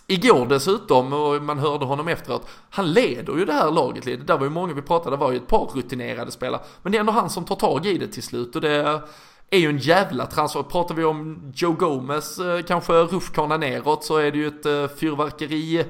[0.08, 4.24] Igår dessutom, och man hörde honom efteråt, han leder ju det här laget lite.
[4.24, 6.62] Där var ju många vi pratade, det var ju ett par rutinerade spelare.
[6.82, 9.02] Men det är ändå han som tar tag i det till slut och det
[9.50, 10.64] är ju en jävla transfer.
[10.64, 14.88] Pratar vi om Joe Gomez, eh, kanske rutschkana neråt, så är det ju ett eh,
[14.98, 15.86] fyrverkeri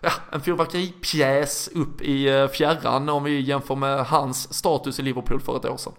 [0.00, 5.40] ja, en fyrverkeripjäs upp i eh, fjärran om vi jämför med hans status i Liverpool
[5.40, 5.92] för ett år sedan.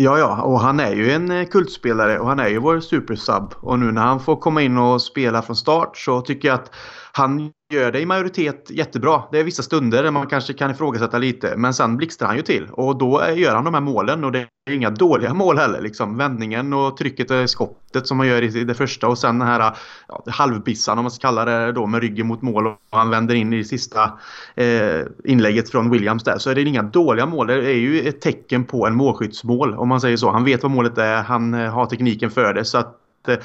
[0.00, 3.54] Ja, ja, och han är ju en eh, kultspelare och han är ju vår supersub.
[3.60, 6.74] Och nu när han får komma in och spela från start så tycker jag att
[7.12, 9.22] han gör det i majoritet jättebra.
[9.32, 11.56] Det är vissa stunder där man kanske kan ifrågasätta lite.
[11.56, 12.68] Men sen blixtrar han ju till.
[12.70, 14.24] Och då gör han de här målen.
[14.24, 14.38] Och det
[14.70, 15.80] är inga dåliga mål heller.
[15.80, 16.16] Liksom.
[16.16, 19.08] Vändningen och trycket och skottet som man gör i det första.
[19.08, 19.72] Och sen den här
[20.08, 22.66] ja, halvbissan om man ska kalla det då med ryggen mot mål.
[22.66, 24.12] Och han vänder in i det sista
[24.56, 26.38] eh, inlägget från Williams där.
[26.38, 27.46] Så är det inga dåliga mål.
[27.46, 30.30] Det är ju ett tecken på en målskyttsmål om man säger så.
[30.30, 31.22] Han vet vad målet är.
[31.22, 32.64] Han eh, har tekniken för det.
[32.64, 33.38] Så att Eh,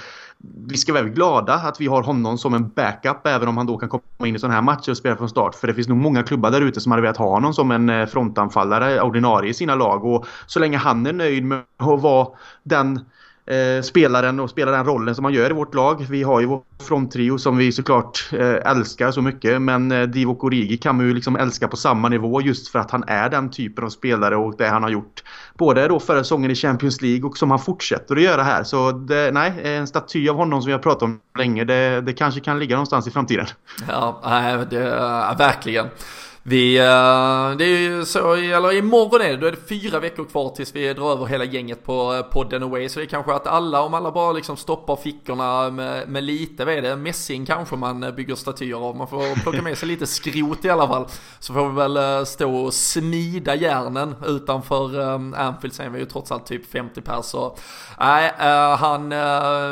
[0.68, 3.78] vi ska vara glada att vi har honom som en backup även om han då
[3.78, 5.56] kan komma in i sådana här matcher och spela från start.
[5.56, 7.90] För det finns nog många klubbar där ute som hade velat ha honom som en
[7.90, 10.06] eh, frontanfallare, ordinarie i sina lag.
[10.06, 12.28] Och så länge han är nöjd med att vara
[12.64, 13.00] den
[13.46, 16.06] eh, spelaren och spela den rollen som han gör i vårt lag.
[16.10, 19.62] Vi har ju vår fronttrio som vi såklart eh, älskar så mycket.
[19.62, 22.92] Men eh, Divock Origi kan man ju liksom älska på samma nivå just för att
[22.92, 25.24] han är den typen av spelare och det han har gjort.
[25.58, 28.64] Både då förra säsongen i Champions League och som han fortsätter att göra här.
[28.64, 32.14] Så det, nej, en staty av honom som vi har pratat om länge, det, det
[32.14, 33.46] kanske kan ligga någonstans i framtiden.
[33.88, 35.88] Ja, det, eh, verkligen.
[36.46, 40.26] Vi, eh, det är ju så, eller imorgon är det, då är det fyra veckor
[40.26, 42.90] kvar tills vi drar över hela gänget på eh, podden Away.
[42.90, 46.66] Så det är kanske att alla, om alla bara liksom stoppar fickorna med, med lite,
[46.66, 48.96] vad är det, mässing kanske man eh, bygger statyer av.
[48.96, 51.06] Man får plocka med sig lite skrot i alla fall.
[51.40, 55.00] Så får vi väl stå och smida järnen utanför
[55.36, 55.74] Anfield.
[55.74, 57.26] Sen Vi är ju trots allt typ 50 pers.
[57.26, 57.58] Så
[58.00, 58.32] nej,
[58.78, 59.14] han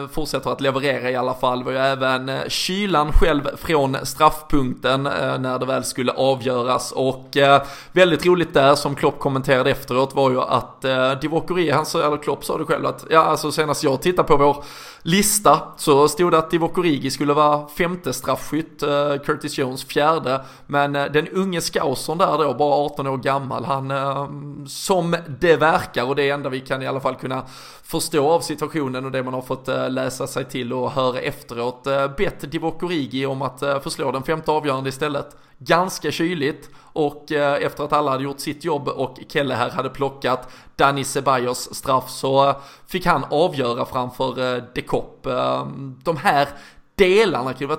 [0.10, 1.64] fortsätter att leverera i alla fall.
[1.64, 7.38] Vi har ju även kylan själv från straffpunkten när det väl skulle avgöras avgöras och
[7.38, 11.86] eh, väldigt roligt där som Klopp kommenterade efteråt var ju att eh, Divock Origi, han
[11.86, 14.64] sa, eller Klopp sa det själv att ja alltså senast jag tittade på vår
[15.04, 20.42] lista så stod det att Divock Origi skulle vara femte straffskytt, eh, Curtis Jones fjärde.
[20.68, 24.30] Men eh, den unge scousern där då, bara 18 år gammal, han eh,
[24.68, 27.44] som det verkar och det enda vi kan i alla fall kunna
[27.84, 31.84] förstå av situationen och det man har fått läsa sig till och höra efteråt,
[32.18, 35.38] bett Divock Origi om att förslå den femte avgörande istället.
[35.58, 39.90] Ganska kyligt och eh, efter att alla hade gjort sitt jobb och Kelle här hade
[39.90, 42.56] plockat Danny Ceballos straff så
[42.88, 45.26] fick han avgöra framför eh, De Kopp.
[45.26, 46.48] Ehm, de här
[46.96, 47.70] delarna kring,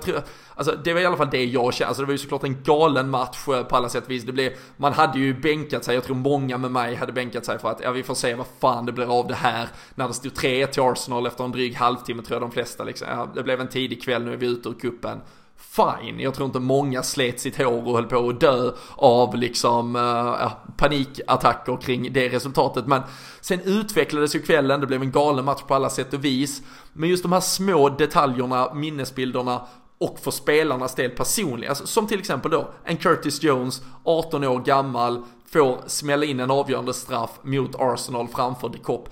[0.55, 2.63] alltså det var i alla fall det jag kände, alltså det var ju såklart en
[2.63, 4.23] galen match eh, på alla sätt och vis.
[4.23, 7.59] Det blev, man hade ju bänkat sig, jag tror många med mig hade bänkat sig
[7.59, 9.67] för att, ja vi får se vad fan det blir av det här.
[9.95, 13.07] När det stod 3-1 till Arsenal efter en dryg halvtimme tror jag de flesta liksom,
[13.11, 15.21] ja, det blev en tidig kväll, nu är vi ute ur kuppen
[15.69, 16.19] fine.
[16.19, 20.51] Jag tror inte många slet sitt hår och höll på att dö av liksom uh,
[20.77, 22.87] panikattacker kring det resultatet.
[22.87, 23.01] Men
[23.41, 26.61] sen utvecklades ju kvällen, det blev en galen match på alla sätt och vis.
[26.93, 29.61] Men just de här små detaljerna, minnesbilderna
[29.97, 31.69] och för spelarnas del personliga.
[31.69, 36.51] Alltså, som till exempel då en Curtis Jones, 18 år gammal, får smälla in en
[36.51, 39.09] avgörande straff mot Arsenal framför de Kopp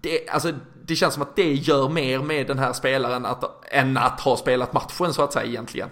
[0.00, 0.52] det, alltså,
[0.86, 4.36] det känns som att det gör mer med den här spelaren att, än att ha
[4.36, 5.88] spelat matchen så att säga egentligen.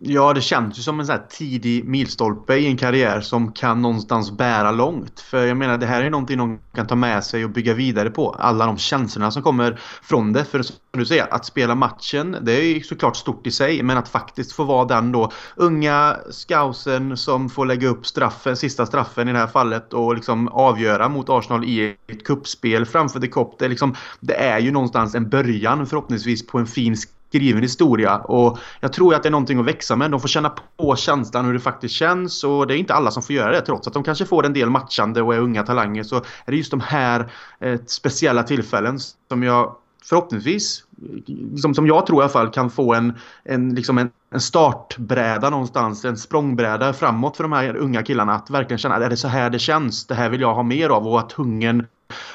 [0.00, 3.82] Ja, det känns ju som en sån här tidig milstolpe i en karriär som kan
[3.82, 5.20] någonstans bära långt.
[5.20, 8.10] För jag menar, det här är någonting de kan ta med sig och bygga vidare
[8.10, 8.30] på.
[8.30, 10.44] Alla de känslorna som kommer från det.
[10.44, 13.82] För som du säger, att spela matchen, det är ju såklart stort i sig.
[13.82, 18.86] Men att faktiskt få vara den då unga scousen som får lägga upp straffen, sista
[18.86, 23.28] straffen i det här fallet och liksom avgöra mot Arsenal i ett kuppspel framför The
[23.28, 23.58] Cop.
[23.58, 26.96] Det, liksom, det är ju någonstans en början förhoppningsvis på en fin
[27.28, 28.16] skriven historia.
[28.16, 30.10] Och jag tror att det är någonting att växa med.
[30.10, 32.44] De får känna på känslan hur det faktiskt känns.
[32.44, 33.60] Och det är inte alla som får göra det.
[33.60, 36.02] Trots att de kanske får en del matchande och är unga talanger.
[36.02, 40.84] Så är det just de här eh, speciella tillfällen som jag förhoppningsvis,
[41.26, 43.12] liksom, som jag tror i alla fall, kan få en,
[43.44, 48.34] en, liksom en, en startbräda någonstans, en språngbräda framåt för de här unga killarna.
[48.34, 50.62] Att verkligen känna att är det så här det känns, det här vill jag ha
[50.62, 51.86] mer av och att hungern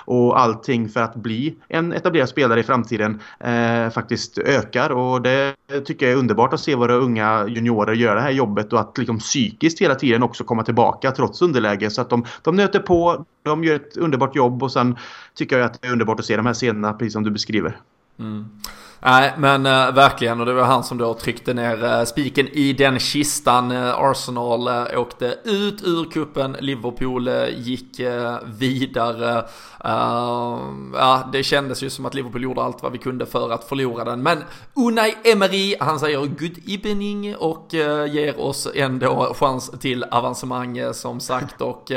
[0.06, 4.90] och allting för att bli en etablerad spelare i framtiden eh, faktiskt ökar.
[4.90, 5.56] Och det
[5.86, 8.98] tycker jag är underbart att se våra unga juniorer göra det här jobbet och att
[8.98, 11.90] liksom psykiskt hela tiden också komma tillbaka trots underläge.
[11.90, 14.98] Så att de, de nöter på, de gör ett underbart jobb och sen
[15.36, 17.78] tycker jag att det är underbart att se de här scenerna precis som du beskriver.
[18.20, 18.46] Mm.
[19.06, 20.40] Nej, men äh, verkligen.
[20.40, 23.72] Och det var han som då tryckte ner äh, spiken i den kistan.
[23.72, 26.58] Äh, Arsenal äh, åkte ut ur kuppen.
[26.60, 28.00] Liverpool gick
[28.46, 29.46] vidare.
[30.94, 34.04] ja, det kändes ju som att Liverpool gjorde allt vad vi kunde för att förlora
[34.04, 34.24] den.
[34.24, 37.68] Men Unai Emery, han säger good evening och
[38.10, 41.62] ger oss ändå chans till avancemang som sagt.
[41.62, 41.92] Och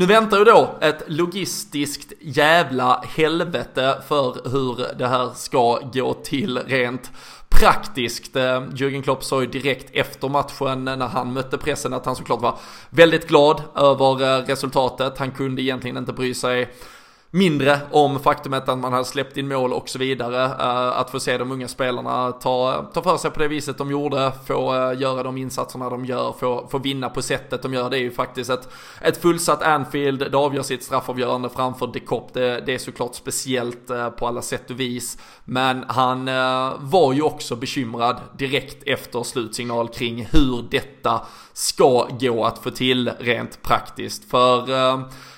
[0.00, 6.58] nu väntar ju då ett logistiskt jävla helvete för hur det här ska gå till
[6.58, 7.10] rent
[7.48, 8.36] praktiskt.
[8.36, 8.42] Eh,
[8.74, 12.58] Jürgen Klopp sa ju direkt efter matchen när han mötte pressen att han såklart var
[12.90, 15.18] väldigt glad över eh, resultatet.
[15.18, 16.70] Han kunde egentligen inte bry sig
[17.30, 20.44] mindre om faktumet att man hade släppt in mål och så vidare.
[20.44, 23.90] Eh, att få se de unga spelarna ta, ta för sig på det viset de
[23.90, 27.90] gjorde, få eh, göra de insatserna de gör, få, få vinna på sättet de gör.
[27.90, 28.68] Det är ju faktiskt ett,
[29.00, 32.34] ett fullsatt Anfield, det avgör sitt straffavgörande framför De Kopp.
[32.34, 35.18] Det, det är såklart speciellt eh, på alla sätt och vis.
[35.44, 36.24] Men han
[36.78, 41.20] var ju också bekymrad direkt efter slutsignal kring hur detta
[41.52, 44.30] ska gå att få till rent praktiskt.
[44.30, 44.70] För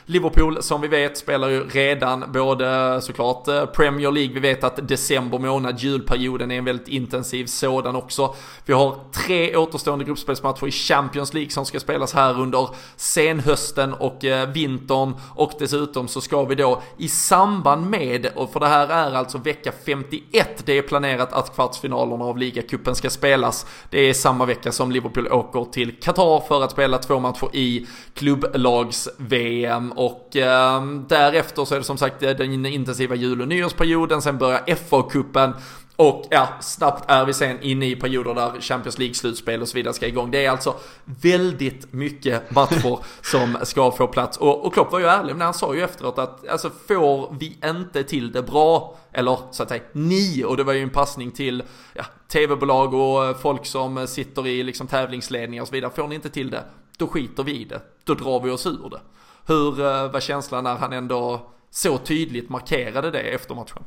[0.07, 4.89] Liverpool som vi vet spelar ju redan både såklart eh, Premier League, vi vet att
[4.89, 8.35] december månad, julperioden är en väldigt intensiv sådan också.
[8.67, 14.25] Vi har tre återstående gruppspelsmatcher i Champions League som ska spelas här under senhösten och
[14.25, 18.89] eh, vintern och dessutom så ska vi då i samband med, och för det här
[18.89, 23.67] är alltså vecka 51, det är planerat att kvartsfinalerna av ligacupen ska spelas.
[23.91, 27.87] Det är samma vecka som Liverpool åker till Qatar för att spela två matcher i
[28.15, 34.39] klubblags-VM och eh, därefter så är det som sagt den intensiva jul och nyårsperioden, sen
[34.39, 35.53] börjar FA-cupen
[35.97, 39.95] och ja, snabbt är vi sen inne i perioder där Champions League-slutspel och så vidare
[39.95, 40.31] ska igång.
[40.31, 40.75] Det är alltså
[41.05, 44.39] väldigt mycket matcher som ska få plats.
[44.39, 47.59] Och, och Klopp var ju ärlig när han sa ju efteråt att alltså får vi
[47.65, 51.31] inte till det bra, eller så att säga ni, och det var ju en passning
[51.31, 51.63] till
[51.95, 55.93] ja, tv-bolag och folk som sitter i liksom tävlingsledningar och så vidare.
[55.95, 56.65] Får ni inte till det,
[56.97, 57.81] då skiter vi i det.
[58.05, 59.01] Då drar vi oss ur det.
[59.47, 63.85] Hur eh, var känslan när han ändå så tydligt markerade det efter matchen?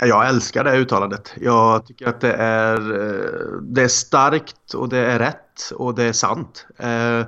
[0.00, 1.34] Jag älskar det uttalandet.
[1.40, 6.04] Jag tycker att det är, eh, det är starkt och det är rätt och det
[6.04, 6.66] är sant.
[6.78, 7.26] Eh,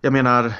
[0.00, 0.52] jag menar,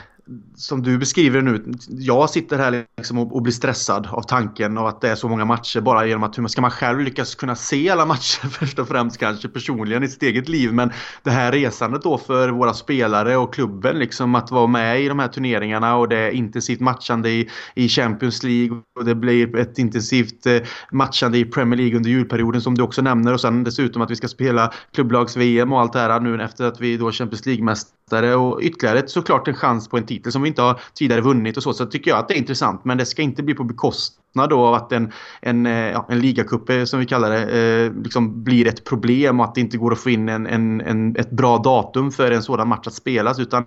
[0.54, 4.86] som du beskriver nu, jag sitter här liksom och, och, blir stressad av tanken av
[4.86, 7.54] att det är så många matcher bara genom att hur ska man själv lyckas kunna
[7.54, 10.72] se alla matcher först och främst kanske personligen i sitt eget liv.
[10.72, 10.90] Men
[11.22, 15.18] det här resandet då för våra spelare och klubben liksom att vara med i de
[15.18, 19.78] här turneringarna och det är intensivt matchande i, i Champions League och det blir ett
[19.78, 20.58] intensivt eh,
[20.92, 24.16] matchande i Premier League under julperioden som du också nämner och sen dessutom att vi
[24.16, 28.60] ska spela klubblags-VM och allt det här nu efter att vi då Champions League-mästare och
[28.62, 31.72] ytterligare såklart en chans på en titel som vi inte har tidigare vunnit och så.
[31.72, 32.84] Så tycker jag att det är intressant.
[32.84, 36.18] Men det ska inte bli på bekostnad då av att en, en, eh, ja, en
[36.18, 39.76] ligacup eh, som vi kallar det eh, liksom blir ett problem och att det inte
[39.76, 42.94] går att få in en, en, en, ett bra datum för en sådan match att
[42.94, 43.38] spelas.
[43.38, 43.64] Utan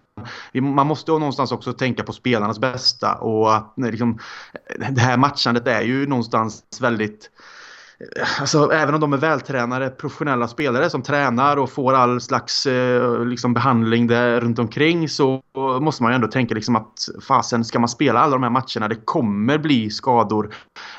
[0.54, 4.20] man måste någonstans också tänka på spelarnas bästa och att eh, liksom,
[4.90, 7.30] det här matchandet är ju någonstans väldigt
[8.40, 13.26] Alltså, även om de är vältränade professionella spelare som tränar och får all slags eh,
[13.26, 15.42] liksom, behandling där runt omkring så
[15.82, 18.88] måste man ju ändå tänka liksom att fasen, ska man spela alla de här matcherna?
[18.88, 20.54] Det kommer bli skador.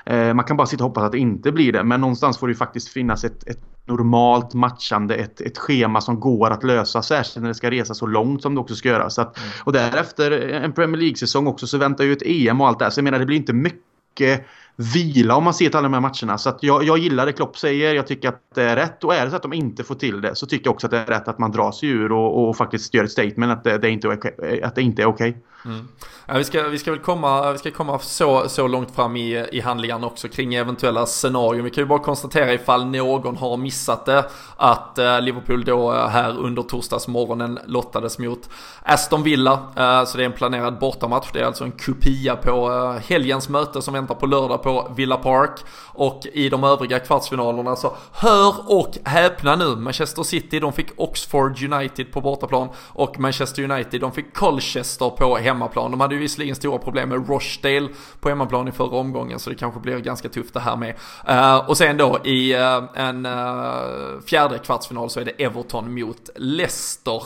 [0.06, 1.84] Eh, man kan bara sitta och hoppas att det inte blir det.
[1.84, 6.20] Men någonstans får det ju faktiskt finnas ett, ett normalt matchande, ett, ett schema som
[6.20, 7.02] går att lösa.
[7.02, 9.10] Särskilt när det ska resa så långt som det också ska göra.
[9.10, 9.50] Så att, mm.
[9.64, 12.90] Och därefter en Premier League-säsong också så väntar ju ett EM och allt det här.
[12.90, 14.46] Så jag menar det blir inte mycket
[14.76, 16.38] vila om man ser till alla de här matcherna.
[16.38, 17.94] Så att jag, jag gillar det Klopp säger.
[17.94, 19.04] Jag tycker att det är rätt.
[19.04, 20.90] Och är det så att de inte får till det så tycker jag också att
[20.90, 23.64] det är rätt att man drar sig ur och, och faktiskt gör ett statement att
[23.64, 24.18] det, det, inte,
[24.62, 25.30] att det inte är okej.
[25.30, 25.42] Okay.
[25.66, 25.88] Mm.
[26.28, 29.46] Ja, vi, ska, vi ska väl komma, vi ska komma så, så långt fram i,
[29.52, 31.64] i handlingarna också kring eventuella scenarion.
[31.64, 34.24] Vi kan ju bara konstatera ifall någon har missat det
[34.56, 38.48] att eh, Liverpool då eh, här under torsdagsmorgonen lottades mot
[38.82, 39.52] Aston Villa.
[39.52, 41.28] Eh, så det är en planerad bortamatch.
[41.32, 45.16] Det är alltså en kopia på eh, helgens möte som väntar på lördag på Villa
[45.16, 45.60] Park.
[45.92, 49.76] Och i de övriga kvartsfinalerna så hör och häpna nu.
[49.76, 55.36] Manchester City de fick Oxford United på bortaplan och Manchester United de fick Colchester på
[55.36, 55.55] hemmaplan.
[55.74, 57.88] De hade ju visserligen stora problem med Rochdale
[58.20, 60.94] på hemmaplan i förra omgången så det kanske blir ganska tufft det här med.
[61.28, 66.30] Uh, och sen då i uh, en uh, fjärde kvartsfinal så är det Everton mot
[66.36, 67.22] Leicester.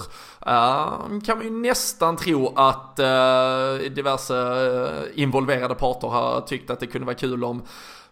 [0.47, 6.81] Uh, kan man ju nästan tro att uh, diverse uh, involverade parter har tyckt att
[6.81, 7.63] det kunde vara kul om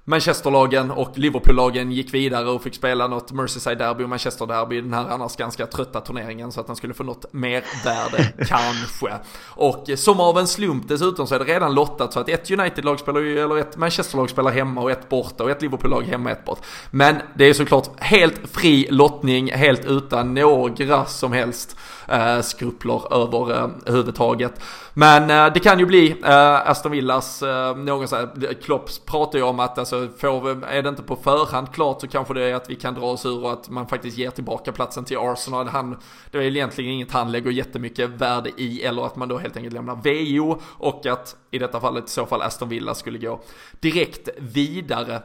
[0.08, 5.36] Manchesterlagen och Liverpoollagen gick vidare och fick spela något Merseyside-derby och Manchester-derby den här annars
[5.36, 9.18] ganska trötta turneringen så att den skulle få något mervärde kanske.
[9.46, 13.00] Och som av en slump dessutom så är det redan lottat så att ett United-lag
[13.00, 16.38] spelar ju, eller ett Manchester-lag spelar hemma och ett borta och ett Liverpool-lag hemma och
[16.38, 16.60] ett bort.
[16.90, 21.76] Men det är såklart helt fri lottning, helt utan några som helst
[22.08, 24.60] eh, skrupler överhuvudtaget.
[24.94, 29.38] Men eh, det kan ju bli eh, Aston Villas, eh, någon så här, Klopp pratar
[29.38, 32.42] ju om att alltså, Alltså, får, är det inte på förhand klart så kanske det
[32.42, 35.18] är att vi kan dra oss ur och att man faktiskt ger tillbaka platsen till
[35.18, 35.68] Arsenal.
[35.68, 35.96] Han,
[36.30, 39.74] det är egentligen inget han lägger jättemycket värde i eller att man då helt enkelt
[39.74, 43.40] lämnar VO och att i detta fallet i så fall Aston Villa skulle gå
[43.80, 45.22] direkt vidare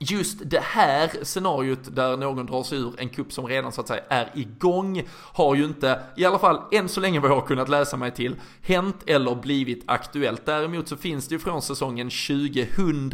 [0.00, 3.88] just det här scenariot där någon drar sig ur en kupp som redan så att
[3.88, 7.46] säga är igång har ju inte, i alla fall än så länge vad jag har
[7.46, 10.46] kunnat läsa mig till, hänt eller blivit aktuellt.
[10.46, 13.12] Däremot så finns det ju från säsongen 2000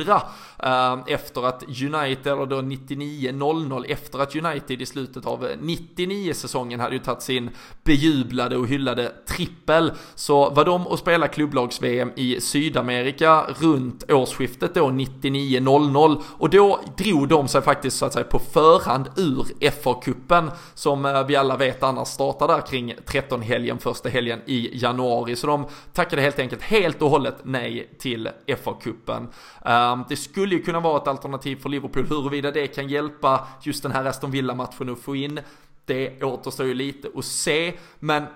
[0.58, 6.80] eh, efter att United, eller då 99-00, efter att United i slutet av 99 säsongen
[6.80, 7.50] hade ju tagit sin
[7.84, 14.86] bejublade och hyllade trippel, så var de och spela klubblags-VM i Sydamerika runt årsskiftet då
[14.88, 16.61] 99-00 och då
[16.96, 21.56] drog de sig faktiskt så att säga på förhand ur FA-cupen som eh, vi alla
[21.56, 25.36] vet annars startar där kring 13-helgen, första helgen i januari.
[25.36, 29.26] Så de tackade helt enkelt helt och hållet nej till FA-cupen.
[29.64, 33.82] Ehm, det skulle ju kunna vara ett alternativ för Liverpool huruvida det kan hjälpa just
[33.82, 35.40] den här Aston Villa-matchen att få in.
[35.84, 38.26] Det återstår ju lite att se, men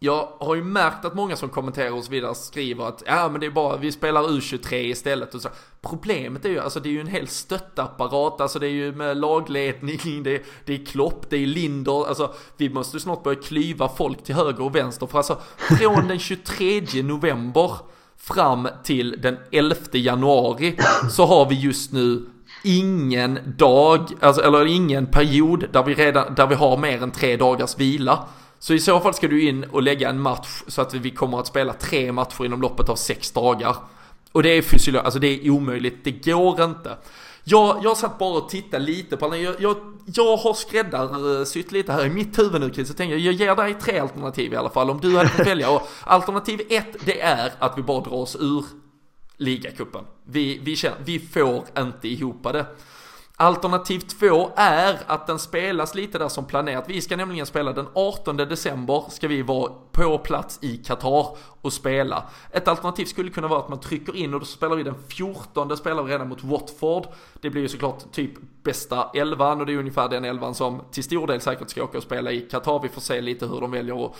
[0.00, 3.40] jag har ju märkt att många som kommenterar och så vidare skriver att ja men
[3.40, 5.48] det är bara, vi spelar U23 istället och så.
[5.80, 9.16] Problemet är ju, alltså det är ju en hel stöttapparat, alltså det är ju med
[9.16, 13.88] lagledning, det är, det är Klopp, det är Linder, alltså vi måste snart börja klyva
[13.88, 17.72] folk till höger och vänster för alltså från den 23 november
[18.16, 20.78] fram till den 11 januari
[21.10, 22.26] så har vi just nu
[22.64, 27.36] ingen dag, alltså, eller ingen period där vi redan, där vi har mer än tre
[27.36, 28.24] dagars vila.
[28.58, 31.40] Så i så fall ska du in och lägga en match så att vi kommer
[31.40, 33.76] att spela tre matcher inom loppet av sex dagar.
[34.32, 36.96] Och det är fysiologiskt, alltså det är omöjligt, det går inte.
[37.44, 39.42] Jag, jag satt bara och tittade lite på den.
[39.42, 42.88] Jag, jag, jag har skräddarsytt lite här i mitt huvud nu Chris.
[42.88, 45.70] Jag tänker, jag ger dig tre alternativ i alla fall om du hade fått välja.
[45.70, 48.64] Och alternativ ett, det är att vi bara drar oss ur
[49.36, 50.04] ligacupen.
[50.24, 52.66] Vi, vi, känner, vi får inte ihop det.
[53.40, 56.84] Alternativ två är att den spelas lite där som planerat.
[56.88, 61.72] Vi ska nämligen spela den 18 december, ska vi vara på plats i Qatar och
[61.72, 62.24] spela.
[62.50, 65.76] Ett alternativ skulle kunna vara att man trycker in och då spelar vi den 14,
[65.76, 67.06] spelar vi redan mot Watford.
[67.40, 68.32] Det blir ju såklart typ
[68.62, 71.98] bästa elvan och det är ungefär den elvan som till stor del säkert ska åka
[71.98, 72.80] och spela i Qatar.
[72.82, 74.16] Vi får se lite hur de väljer att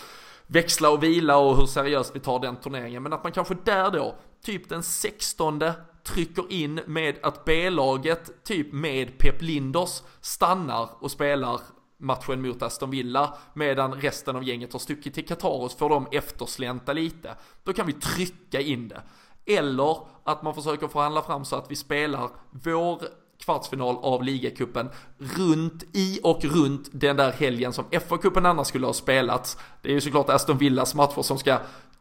[0.47, 3.03] växla och vila och hur seriöst vi tar den turneringen.
[3.03, 4.15] Men att man kanske där då,
[4.45, 5.59] typ den 16
[6.03, 11.61] trycker in med att B-laget, typ med Pep Linders, stannar och spelar
[11.99, 15.89] matchen mot Aston Villa medan resten av gänget har stuckit till Qatar och så får
[15.89, 17.35] de efterslänta lite.
[17.63, 19.01] Då kan vi trycka in det.
[19.45, 23.01] Eller att man försöker förhandla fram så att vi spelar vår
[23.39, 28.93] kvartsfinal av ligacupen runt i och runt den där helgen som FA-cupen annars skulle ha
[28.93, 29.57] spelats.
[29.81, 31.59] Det är ju såklart Aston Villas matcher som ska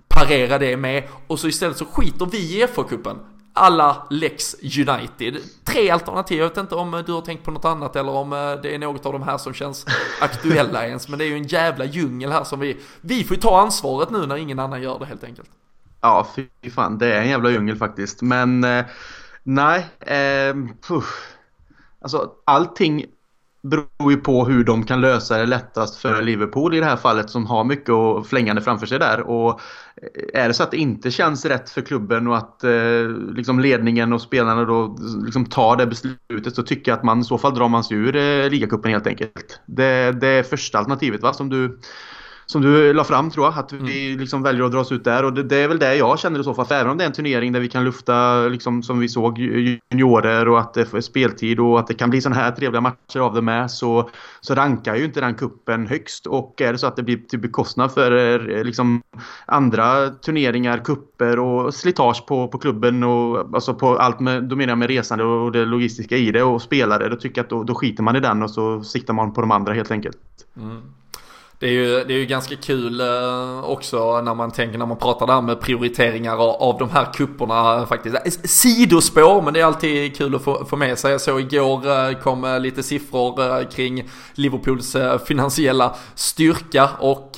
[0.09, 3.16] parera det med och så istället så skiter vi i FA-cupen
[3.59, 5.36] alla Lex United.
[5.64, 8.38] Tre alternativ, jag vet inte om du har tänkt på något annat eller om eh,
[8.38, 9.86] det är något av de här som känns
[10.20, 11.09] aktuella ens.
[11.09, 14.11] Men det är ju en jävla djungel här som vi, vi får ju ta ansvaret
[14.11, 15.50] nu när ingen annan gör det helt enkelt.
[16.00, 18.22] Ja, fy fan, det är en jävla djungel faktiskt.
[18.22, 18.84] Men eh,
[19.42, 20.54] nej, eh,
[22.02, 23.04] alltså allting
[23.62, 27.30] beror ju på hur de kan lösa det lättast för Liverpool i det här fallet
[27.30, 29.20] som har mycket och flängande framför sig där.
[29.20, 29.61] Och
[30.34, 34.12] är det så att det inte känns rätt för klubben och att eh, liksom ledningen
[34.12, 37.54] och spelarna då liksom tar det beslutet så tycker jag att man i så fall
[37.54, 39.61] drar man sig ur eh, ligacupen helt enkelt.
[39.66, 41.78] Det, det är första alternativet va, som du
[42.51, 43.59] som du la fram tror jag.
[43.59, 44.20] Att vi mm.
[44.20, 45.24] liksom väljer att dra oss ut där.
[45.24, 46.66] Och det, det, är väl det jag känner i så fall.
[46.66, 49.38] För även om det är en turnering där vi kan lufta, liksom, som vi såg,
[49.38, 53.20] juniorer och att det är speltid och att det kan bli sådana här trevliga matcher
[53.20, 53.70] av det med.
[53.70, 56.26] Så, så rankar ju inte den kuppen högst.
[56.26, 59.03] Och är det så att det blir till bekostnad för eh, liksom,
[59.46, 64.70] andra turneringar, kupper och slitage på, på klubben och alltså på allt med, då menar
[64.70, 67.09] jag med resande och det logistiska i det och spelare.
[67.09, 69.40] Då tycker jag att då, då skiter man i den och så siktar man på
[69.40, 70.18] de andra helt enkelt.
[70.57, 70.80] Mm.
[71.61, 74.96] Det är, ju, det är ju ganska kul eh, också när man tänker när man
[74.96, 78.16] pratar där med prioriteringar av de här kupperna faktiskt.
[78.16, 81.12] Eh, sidospår, men det är alltid kul att få, få med sig.
[81.12, 84.96] Jag såg igår eh, kom lite siffror kring Liverpools
[85.26, 87.32] finansiella styrka och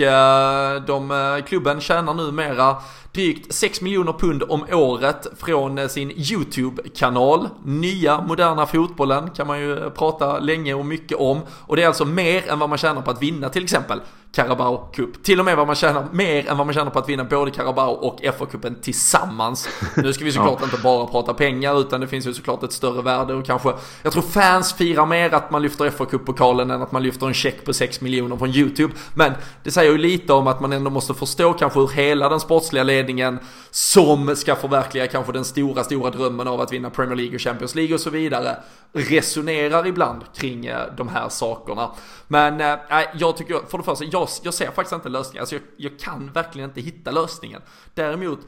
[0.86, 2.76] de, klubben tjänar numera
[3.12, 7.48] drygt 6 miljoner pund om året från eh, sin YouTube-kanal.
[7.64, 11.40] Nya moderna fotbollen kan man ju eh, prata länge och mycket om.
[11.50, 14.00] Och det är alltså mer än vad man tjänar på att vinna till exempel
[14.32, 15.22] Carabao Cup.
[15.22, 17.50] Till och med vad man tjänar, mer än vad man tjänar på att vinna både
[17.50, 19.68] Carabao och FA-cupen tillsammans.
[19.96, 20.64] Nu ska vi såklart ja.
[20.64, 23.72] inte bara prata pengar utan det finns ju såklart ett större värde och kanske,
[24.02, 27.64] jag tror fans firar mer att man lyfter FA-cuppokalen än att man lyfter en check
[27.64, 28.94] på 6 miljoner från YouTube.
[29.14, 32.40] Men det säger ju lite om att man ändå måste förstå kanske hur hela den
[32.40, 33.38] sportsliga ledningen
[33.70, 37.74] som ska förverkliga kanske den stora, stora drömmen av att vinna Premier League och Champions
[37.74, 38.56] League och så vidare
[38.92, 41.90] resonerar ibland kring eh, de här sakerna.
[42.28, 42.78] Men äh,
[43.14, 45.40] jag tycker, för det första, jag, jag ser faktiskt inte lösningen.
[45.40, 47.62] Alltså jag, jag kan verkligen inte hitta lösningen.
[47.94, 48.40] Däremot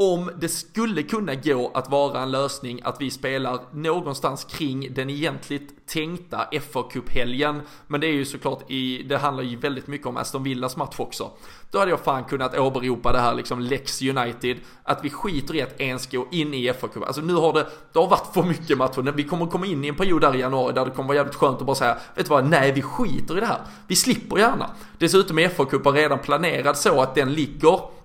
[0.00, 5.10] om det skulle kunna gå att vara en lösning att vi spelar någonstans kring den
[5.10, 10.06] egentligt tänkta fa helgen Men det är ju såklart i, det handlar ju väldigt mycket
[10.06, 11.30] om Aston Villas match också.
[11.70, 15.62] Då hade jag fan kunnat åberopa det här liksom Lex United, att vi skiter i
[15.62, 17.02] att ens gå in i fa Cup.
[17.06, 19.12] Alltså nu har det, det har varit för mycket matcher.
[19.12, 21.34] Vi kommer komma in i en period där i januari där det kommer vara jävligt
[21.34, 23.60] skönt att bara säga, vet du vad, nej vi skiter i det här.
[23.86, 24.70] Vi slipper gärna.
[24.98, 27.97] Dessutom är FA-cupen redan planerad så att den ligger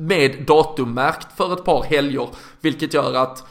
[0.00, 2.28] med datummärkt för ett par helger.
[2.60, 3.44] Vilket gör att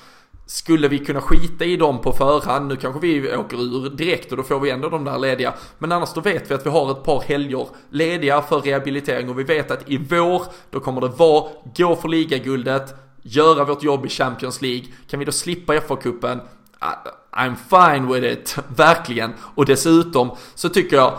[0.46, 4.38] skulle vi kunna skita i dem på förhand, nu kanske vi åker ur direkt och
[4.38, 5.54] då får vi ändå de där lediga.
[5.78, 9.40] Men annars då vet vi att vi har ett par helger lediga för rehabilitering och
[9.40, 14.06] vi vet att i vår, då kommer det vara gå för ligaguldet, göra vårt jobb
[14.06, 14.86] i Champions League.
[15.10, 16.40] Kan vi då slippa FA-cupen?
[16.80, 16.96] Ah,
[17.32, 19.34] I'm fine with it, verkligen.
[19.56, 21.14] Och dessutom så tycker jag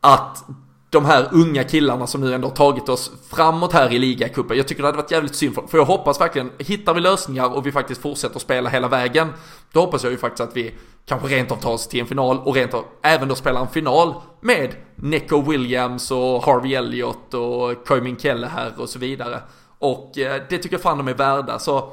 [0.00, 0.44] att
[0.90, 4.56] de här unga killarna som nu ändå har tagit oss framåt här i ligacupen.
[4.56, 7.56] Jag tycker det hade varit jävligt synd för, för jag hoppas verkligen, hittar vi lösningar
[7.56, 9.28] och vi faktiskt fortsätter spela hela vägen,
[9.72, 10.74] då hoppas jag ju faktiskt att vi
[11.06, 13.68] kanske rent av tar oss till en final och rent av även då spelar en
[13.68, 19.42] final med Neco Williams och Harvey Elliott och Koimin här och så vidare.
[19.78, 21.92] Och eh, det tycker jag fan de är värda, så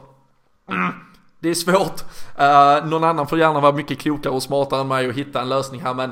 [0.69, 0.93] mm,
[1.39, 2.01] det är svårt.
[2.39, 5.49] Uh, någon annan får gärna vara mycket klokare och smartare än mig och hitta en
[5.49, 6.11] lösning här, men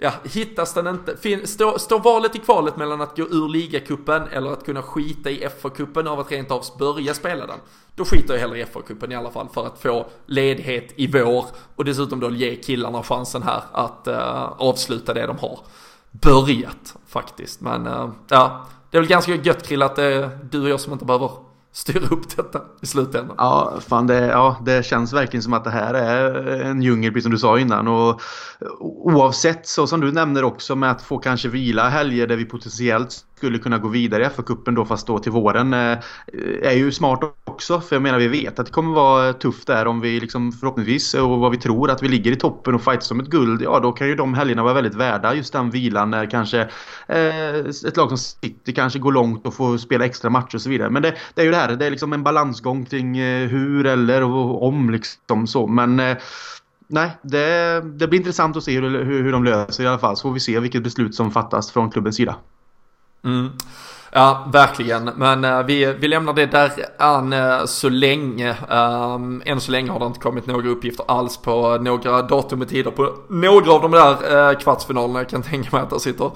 [0.00, 4.52] ja, hittas den inte, står stå valet i kvalet mellan att gå ur ligacupen eller
[4.52, 7.58] att kunna skita i FA-cupen av att rent av börja spela den.
[7.94, 11.44] Då skiter jag hellre i FA-cupen i alla fall för att få ledighet i vår
[11.76, 15.58] och dessutom då ge killarna chansen här att uh, avsluta det de har
[16.10, 17.60] börjat faktiskt.
[17.60, 20.80] Men uh, ja, det är väl ganska gött Krill att det är du och jag
[20.80, 21.30] som inte behöver
[21.72, 23.36] styra upp detta i slutändan.
[23.38, 27.22] Ja, fan det, ja, det känns verkligen som att det här är en djungel, precis
[27.22, 27.88] som du sa innan.
[27.88, 28.10] Och
[28.60, 32.44] eh, oavsett, så som du nämner också, med att få kanske vila helger där vi
[32.44, 35.98] potentiellt skulle kunna gå vidare i FA-cupen då fast då till våren eh,
[36.62, 37.80] är ju smart också.
[37.80, 41.14] För jag menar vi vet att det kommer vara tufft där om vi liksom förhoppningsvis
[41.14, 43.62] och vad vi tror att vi ligger i toppen och fightas om ett guld.
[43.62, 46.60] Ja då kan ju de helgerna vara väldigt värda just den vilan när kanske
[47.08, 47.56] eh,
[47.88, 50.90] ett lag som City kanske går långt och får spela extra matcher och så vidare.
[50.90, 53.86] Men det, det är ju det här, det är liksom en balansgång kring eh, hur
[53.86, 55.66] eller och om liksom så.
[55.66, 56.16] Men eh,
[56.90, 60.16] nej, det, det blir intressant att se hur, hur, hur de löser i alla fall.
[60.16, 62.36] Så får vi se vilket beslut som fattas från klubbens sida.
[63.24, 63.50] Mm.
[64.12, 65.04] Ja, verkligen.
[65.04, 68.56] Men uh, vi, vi lämnar det där an uh, så länge.
[68.70, 72.68] Um, än så länge har det inte kommit några uppgifter alls på några datum och
[72.68, 75.18] tider på några av de där uh, kvartsfinalerna.
[75.18, 76.30] Jag kan tänka mig att det sitter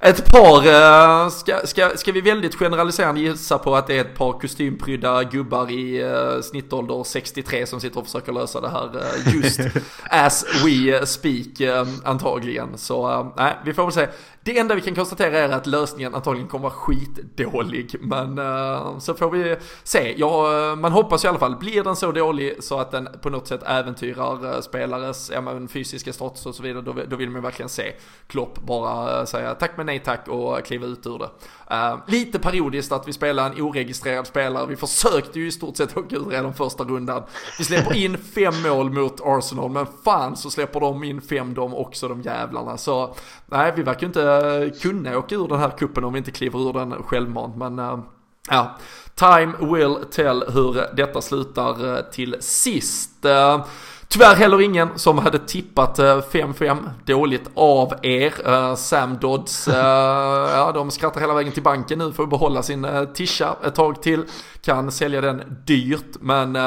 [0.00, 4.14] ett par, uh, ska, ska, ska vi väldigt generaliserande gissa på att det är ett
[4.14, 8.90] par kostymprydda gubbar i uh, snittålder 63 som sitter och försöker lösa det här
[9.34, 9.60] just
[10.10, 12.68] as we speak antagligen.
[12.78, 14.06] Så nej, vi får väl se.
[14.44, 17.96] Det enda vi kan konstatera är att lösningen antagligen kommer vara skitdålig.
[18.00, 20.14] Men uh, så får vi se.
[20.16, 21.56] Ja, eh, man hoppas i alla fall.
[21.56, 25.68] Blir den så dålig så att den på något sätt äventyrar eh, spelares ja, men,
[25.68, 26.82] fysiska status och så vidare.
[26.82, 27.92] Då, då vill man verkligen se
[28.26, 31.30] Klopp bara säga tack men nej tack och kliva ut ur det.
[32.06, 34.66] lite periodiskt att vi spelar en oregistrerad spelare.
[34.66, 37.22] Vi försökte ju i stort sett åka ur redan första rundan.
[37.58, 41.74] Vi släpper in fem mål mot Arsenal men fan så släpper de in fem de
[41.74, 42.76] också de jävlarna.
[42.76, 43.14] Så
[43.46, 44.33] nej, vi verkar ju inte
[44.82, 47.56] kunna åka ur den här kuppen om vi inte kliver ur den självmant.
[47.56, 47.98] Men uh,
[48.50, 48.78] ja,
[49.14, 53.10] time will tell hur detta slutar uh, till sist.
[54.08, 58.74] Tyvärr heller ingen som hade tippat 5-5 dåligt av er.
[58.76, 63.56] Sam Dodds, ja de skrattar hela vägen till banken nu för att behålla sin tisha
[63.64, 64.24] ett tag till.
[64.60, 66.58] Kan sälja den dyrt men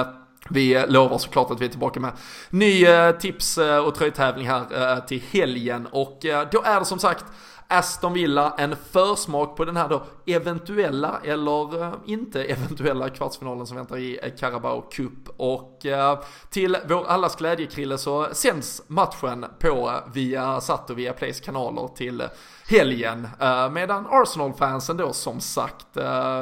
[0.50, 2.12] vi lovar såklart att vi är tillbaka med
[2.50, 2.86] ny
[3.20, 6.20] tips och tröjtävling här till helgen och
[6.52, 7.26] då är det som sagt
[7.70, 13.78] Aston Villa en försmak på den här då eventuella eller eh, inte eventuella kvartsfinalen som
[13.78, 15.30] väntar i Carabao Cup.
[15.38, 21.14] Och eh, till vår allas glädjekrille så sänds matchen på eh, via Satt och via
[21.14, 22.24] Plays kanaler till
[22.70, 23.28] helgen.
[23.72, 25.88] Medan Arsenal-fansen då som sagt,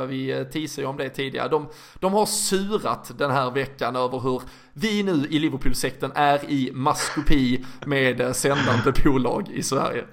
[0.07, 1.67] vi teasade ju om det tidigare, de,
[1.99, 4.41] de har surat den här veckan över hur
[4.73, 10.05] vi nu i Liverpool-sekten är i maskopi med sändande bolag i Sverige.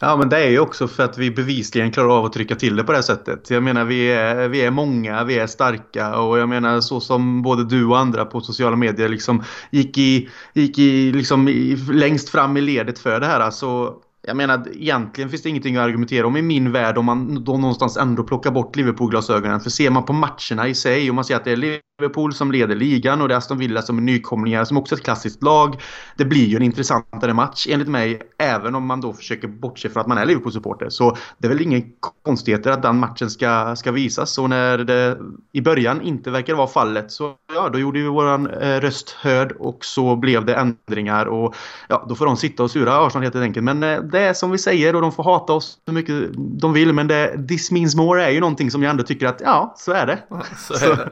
[0.00, 2.76] Ja men det är ju också för att vi bevisligen klarar av att trycka till
[2.76, 3.50] det på det här sättet.
[3.50, 7.42] Jag menar vi är, vi är många, vi är starka och jag menar så som
[7.42, 12.28] både du och andra på sociala medier liksom gick i, gick i, liksom i, längst
[12.28, 13.40] fram i ledet för det här.
[13.40, 13.94] Alltså,
[14.28, 17.56] jag menar egentligen finns det ingenting att argumentera om i min värld om man då
[17.56, 19.60] någonstans ändå plockar bort Liverpool-glasögonen.
[19.60, 21.56] För ser man på matcherna i sig och man ser att det är
[22.00, 24.96] Liverpool som leder ligan och det är Aston Villa som är nykomlingar som också är
[24.96, 25.80] ett klassiskt lag.
[26.16, 30.00] Det blir ju en intressantare match enligt mig även om man då försöker bortse från
[30.00, 30.88] att man är Liverpool-supporter.
[30.88, 31.82] Så det är väl ingen
[32.22, 35.18] konstigheter att den matchen ska, ska visas och när det
[35.52, 39.52] i början inte verkar vara fallet så ja, då gjorde vi våran eh, röst hörd
[39.58, 41.54] och så blev det ändringar och
[41.88, 43.64] ja, då får de sitta och sura Arsenal helt enkelt.
[43.64, 46.72] Men eh, det är som vi säger och de får hata oss så mycket de
[46.72, 49.74] vill men det, this means more är ju någonting som jag ändå tycker att ja,
[49.78, 50.18] så är det.
[50.58, 51.10] Så är det.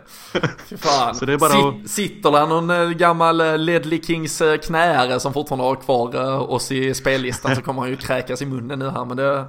[0.76, 1.14] Fan.
[1.14, 1.90] Så det är bara Sitt, att...
[1.90, 6.16] Sitter där någon eh, gammal eh, Ledley Kings eh, knäre som fortfarande har kvar
[6.50, 9.44] oss i spellistan så kommer han ju kräkas i munnen nu här men det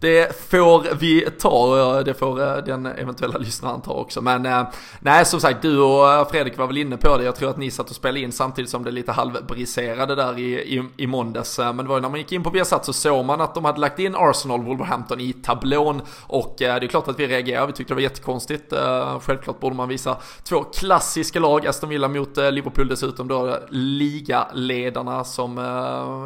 [0.00, 4.20] det får vi ta, det får eh, den eventuella lyssnaren ta också.
[4.20, 4.62] Men eh,
[5.00, 7.24] nej, som sagt, du och eh, Fredrik var väl inne på det.
[7.24, 10.54] Jag tror att ni satt och spelade in samtidigt som det lite halvbriserade där i,
[10.54, 11.58] i, i måndags.
[11.58, 13.64] Men det var ju när man gick in på Viasat så såg man att de
[13.64, 16.02] hade lagt in Arsenal Wolverhampton i tablån.
[16.26, 18.72] Och det är klart att vi reagerade, vi tyckte det var jättekonstigt.
[19.20, 25.56] Självklart borde man visa två klassiska lag, Aston Villa mot Liverpool dessutom då ligaledarna som,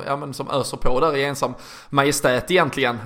[0.07, 1.55] ja, men som öser på där i ensam
[1.91, 2.99] majestät egentligen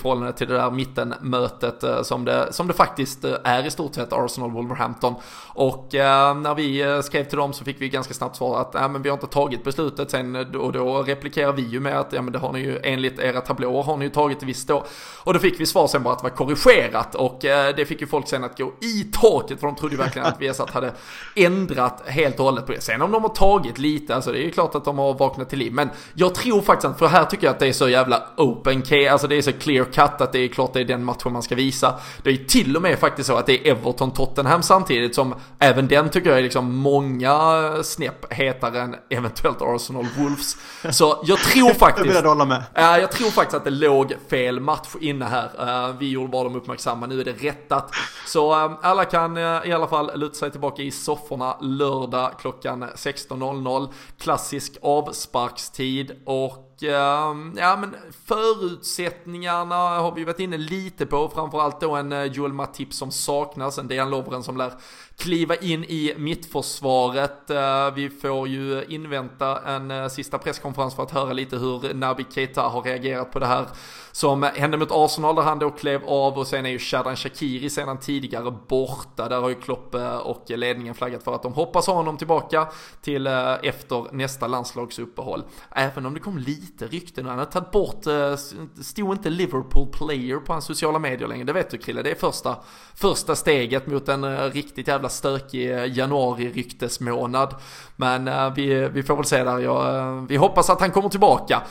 [0.00, 3.94] förhållande till det där mittenmötet eh, som det, som det faktiskt eh, är i stort
[3.94, 5.14] sett Arsenal-Wolverhampton.
[5.54, 8.74] Och eh, när vi eh, skrev till dem så fick vi ganska snabbt svar att
[8.74, 12.00] äh, men vi har inte tagit beslutet sen eh, och då replikerar vi ju med
[12.00, 14.68] att ja men det har ni ju enligt era tablåer har ni ju tagit visst
[14.68, 14.84] då.
[15.24, 18.06] Och då fick vi svar sen bara att det var korrigerat och det fick ju
[18.06, 20.92] folk sen att gå i taket för de trodde ju verkligen att Viasat hade
[21.36, 22.80] ändrat helt och hållet på det.
[22.80, 25.50] Sen om de har tagit lite, alltså det är ju klart att de har vaknat
[25.50, 25.72] till liv.
[25.72, 28.82] Men jag tror faktiskt att, för här tycker jag att det är så jävla open
[28.82, 31.32] case, alltså det är så clear cut att det är klart det är den matchen
[31.32, 32.00] man ska visa.
[32.22, 36.10] Det är till och med faktiskt så att det är Everton-Tottenham samtidigt som även den
[36.10, 40.56] tycker jag är liksom många snäpp hetare än eventuellt Arsenal-Wolves.
[40.92, 42.14] Så jag tror faktiskt...
[42.14, 42.62] jag hålla med.
[42.74, 45.92] jag tror faktiskt att det låg fel match inne här.
[45.98, 47.90] vi gjorde bara dem uppmärksamma, nu är det rättat.
[48.26, 53.88] Så alla kan i alla fall luta sig tillbaka i sofforna lördag klockan 16.00.
[54.18, 61.96] Klassisk avsparkstid och Ehm, ja men förutsättningarna har vi varit inne lite på, framförallt då
[61.96, 64.72] en eh, Joel Matip som saknas, en Dejan Lovren som lär
[65.16, 67.50] kliva in i mittförsvaret.
[67.50, 72.26] Eh, vi får ju invänta en eh, sista presskonferens för att höra lite hur Nabi
[72.34, 73.66] Keita har reagerat på det här
[74.12, 77.70] som hände mot Arsenal där han då klev av och sen är ju Shadan Shakiri
[77.70, 79.28] sedan tidigare borta.
[79.28, 82.68] Där har ju Klopp och ledningen flaggat för att de hoppas ha honom tillbaka
[83.02, 83.26] till
[83.62, 85.42] efter nästa landslagsuppehåll.
[85.70, 88.36] Även om det kom lite lite rykten han har tagit bort, eh,
[88.82, 92.14] stod inte Liverpool player på hans sociala medier längre, det vet du Krille, det är
[92.14, 92.56] första,
[92.94, 97.54] första steget mot en eh, riktigt jävla stökig eh, januari-ryktesmånad.
[97.96, 101.62] Men vi, vi får väl se där, Jag, vi hoppas att han kommer tillbaka.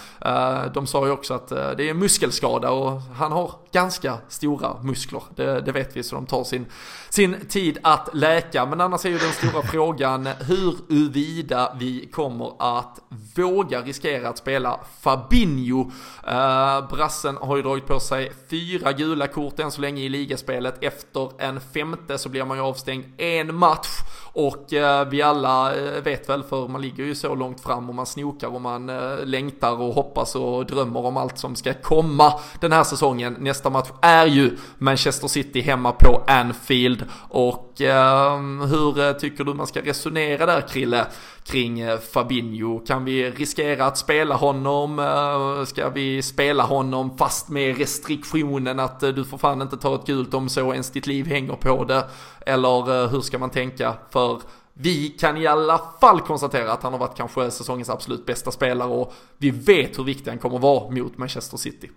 [0.74, 5.22] De sa ju också att det är en muskelskada och han har ganska stora muskler,
[5.36, 6.66] det, det vet vi, så de tar sin,
[7.10, 8.66] sin tid att läka.
[8.66, 13.00] Men annars är ju den stora frågan huruvida vi kommer att
[13.36, 15.80] våga riskera att spela Fabinho.
[15.80, 20.84] Uh, brassen har ju dragit på sig fyra gula kort än så länge i ligaspelet.
[20.84, 23.88] Efter en femte så blir man ju avstängd en match.
[24.40, 27.96] Och eh, vi alla eh, vet väl, för man ligger ju så långt fram och
[27.96, 32.34] man snokar och man eh, längtar och hoppas och drömmer om allt som ska komma
[32.60, 33.36] den här säsongen.
[33.40, 37.06] Nästa match är ju Manchester City hemma på Anfield.
[37.30, 41.06] Och Eh, hur eh, tycker du man ska resonera där Krille?
[41.44, 42.80] kring eh, Fabinho.
[42.80, 45.66] Kan vi riskera att spela honom?
[45.68, 50.34] Ska vi spela honom fast med restriktionen att du får fan inte ta ett gult
[50.34, 52.06] om så ens ditt liv hänger på det?
[52.46, 53.94] Eller hur ska man tänka?
[54.10, 54.42] För
[54.74, 58.90] vi kan i alla fall konstatera att han har varit kanske säsongens absolut bästa spelare
[58.90, 61.90] och vi vet hur viktig han kommer vara mot Manchester City.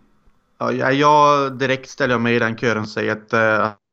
[0.59, 3.35] Ja, jag direkt ställer mig i den kören och säger att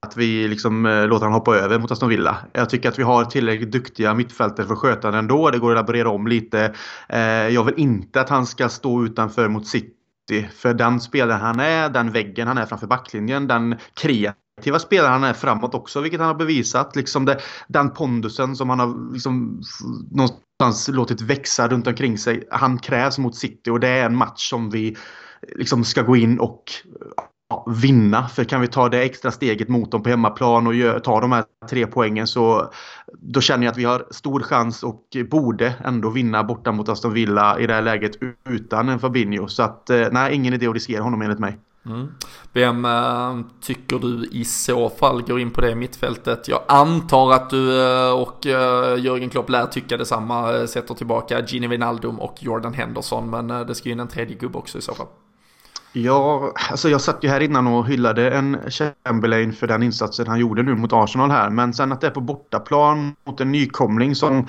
[0.02, 2.38] att vi liksom eh, låter honom hoppa över mot Aston Villa.
[2.54, 5.50] Jag tycker att vi har tillräckligt duktiga mittfältare för att sköta den ändå.
[5.50, 6.74] Det går att laborera om lite.
[7.10, 10.50] Eh, jag vill inte att han ska stå utanför mot City.
[10.56, 15.24] För den spelaren han är, den väggen han är framför backlinjen, den kreativa spelaren han
[15.24, 16.96] är framåt också, vilket han har bevisat.
[16.96, 19.62] Liksom det, den pondusen som han har liksom
[20.12, 22.48] någonstans låtit växa runt omkring sig.
[22.52, 24.98] Han krävs mot City och det är en match som vi
[25.56, 26.64] liksom ska gå in och
[27.68, 28.28] vinna.
[28.28, 31.44] För kan vi ta det extra steget mot dem på hemmaplan och ta de här
[31.70, 32.72] tre poängen så
[33.22, 37.14] då känner jag att vi har stor chans och borde ändå vinna borta mot Aston
[37.14, 38.12] Villa i det här läget
[38.50, 39.48] utan en Fabinho.
[39.48, 41.58] Så att eh, nej, ingen idé att riskera honom enligt mig.
[41.86, 42.08] Mm.
[42.54, 46.48] Vem äh, tycker du i så fall går in på det mittfältet?
[46.48, 51.68] Jag antar att du äh, och äh, Jörgen Klopp lär tycka detsamma, sätter tillbaka Gini
[51.68, 54.94] Wijnaldum och Jordan Henderson, men det ska ju in en tredje gubbe också i så
[54.94, 55.08] fall.
[55.94, 58.58] Ja, alltså jag satt ju här innan och hyllade en
[59.06, 61.50] Chamberlain för den insatsen han gjorde nu mot Arsenal här.
[61.50, 64.48] Men sen att det är på bortaplan mot en nykomling som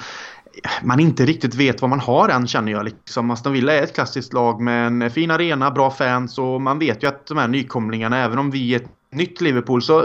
[0.82, 2.84] man inte riktigt vet vad man har än känner jag.
[2.84, 3.30] Liksom.
[3.30, 7.02] Aston Villa är ett klassiskt lag med en fin arena, bra fans och man vet
[7.02, 10.04] ju att de här nykomlingarna, även om vi är ett nytt Liverpool så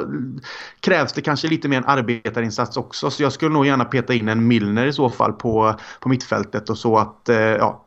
[0.79, 3.09] krävs det kanske lite mer en arbetarinsats också.
[3.09, 6.69] Så jag skulle nog gärna peta in en Milner i så fall på, på mittfältet
[6.69, 7.84] och så att eh, ja,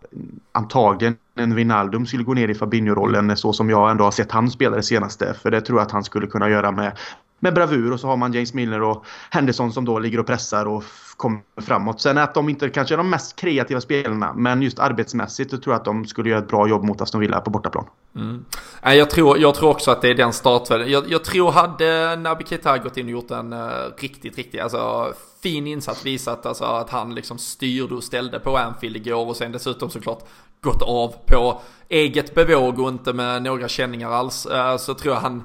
[0.52, 4.50] antagligen en Wijnaldum skulle gå ner i Fabinho-rollen så som jag ändå har sett han
[4.50, 5.34] spela det senaste.
[5.34, 6.92] För det tror jag att han skulle kunna göra med,
[7.41, 10.66] med bravur och så har man James Milner och Henderson som då ligger och pressar
[10.66, 10.84] och
[11.16, 12.01] kommer framåt.
[12.01, 15.74] Sen att de inte kanske är de mest kreativa spelarna men just arbetsmässigt så tror
[15.74, 17.84] jag att de skulle göra ett bra jobb mot Aston Villa på bortaplan.
[18.16, 18.45] Mm.
[18.82, 20.91] Jag, tror, jag tror också att det är den startvägen.
[20.91, 25.12] Jag, jag tror hade Naby Keita gått in och gjort en uh, riktigt, riktigt, alltså
[25.43, 29.53] fin insats visat alltså, att han liksom styrde och ställde på Anfield igår och sen
[29.53, 30.24] dessutom såklart
[30.61, 34.47] gått av på eget bevåg och inte med några känningar alls.
[34.47, 35.45] Uh, så tror jag han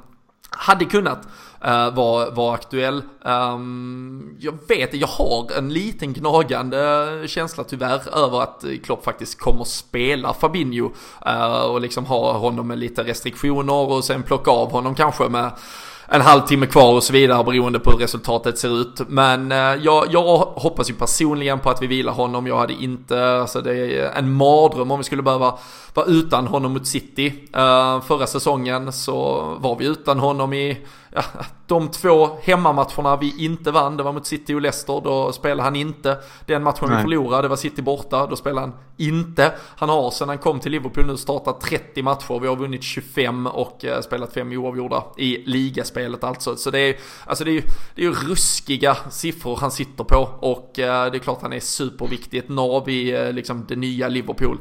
[0.50, 1.28] hade kunnat
[1.68, 1.95] uh,
[2.34, 3.01] var aktuell.
[3.22, 9.64] Um, jag vet, jag har en liten gnagande känsla tyvärr över att Klopp faktiskt kommer
[9.64, 10.91] spela Fabinho
[11.28, 15.51] uh, och liksom ha honom med lite restriktioner och sen plocka av honom kanske med
[16.07, 19.01] en halvtimme kvar och så vidare beroende på hur resultatet ser ut.
[19.07, 22.47] Men eh, jag, jag hoppas ju personligen på att vi vilar honom.
[22.47, 25.57] Jag hade inte, alltså det är en mardröm om vi skulle behöva
[25.93, 27.49] vara utan honom mot City.
[27.53, 30.78] Eh, förra säsongen så var vi utan honom i
[31.16, 31.24] ja,
[31.68, 35.76] de två hemmamatcherna vi inte vann, det var mot City och Leicester, då spelade han
[35.76, 36.18] inte.
[36.45, 36.97] Den matchen Nej.
[36.97, 39.51] vi förlorade, det var City borta, då spelade han inte.
[39.78, 43.47] Han har sen han kom till Liverpool nu startat 30 matcher, vi har vunnit 25
[43.47, 46.55] och eh, spelat 5 oavgjorda i ligaspelet alltså.
[46.55, 46.95] Så det är,
[47.26, 47.64] alltså det är ju
[47.95, 52.38] det är ruskiga siffror han sitter på och eh, det är klart han är superviktig,
[52.38, 54.57] ett nav i eh, liksom det nya Liverpool.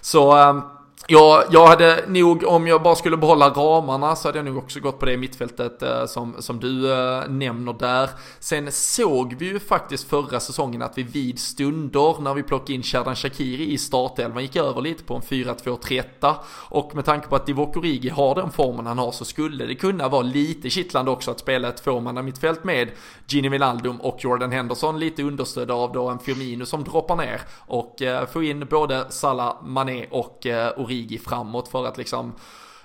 [0.00, 0.62] Så ehm,
[1.08, 4.80] Ja, jag hade nog, om jag bara skulle behålla ramarna så hade jag nog också
[4.80, 8.10] gått på det mittfältet eh, som, som du eh, nämner där.
[8.40, 12.82] Sen såg vi ju faktiskt förra säsongen att vi vid stunder när vi plockade in
[12.82, 16.34] Sherdan Shakiri i startelvan gick över lite på en 4-2-3-1
[16.68, 19.74] och med tanke på att Divock Origi har den formen han har så skulle det
[19.74, 21.86] kunna vara lite kittlande också att spela ett
[22.24, 22.90] mittfält med
[23.28, 28.02] Gini Wijnaldum och Jordan Henderson lite understödda av då en Firmino som droppar ner och
[28.02, 32.32] eh, få in både Salah, Mané och eh, Origi framåt för att liksom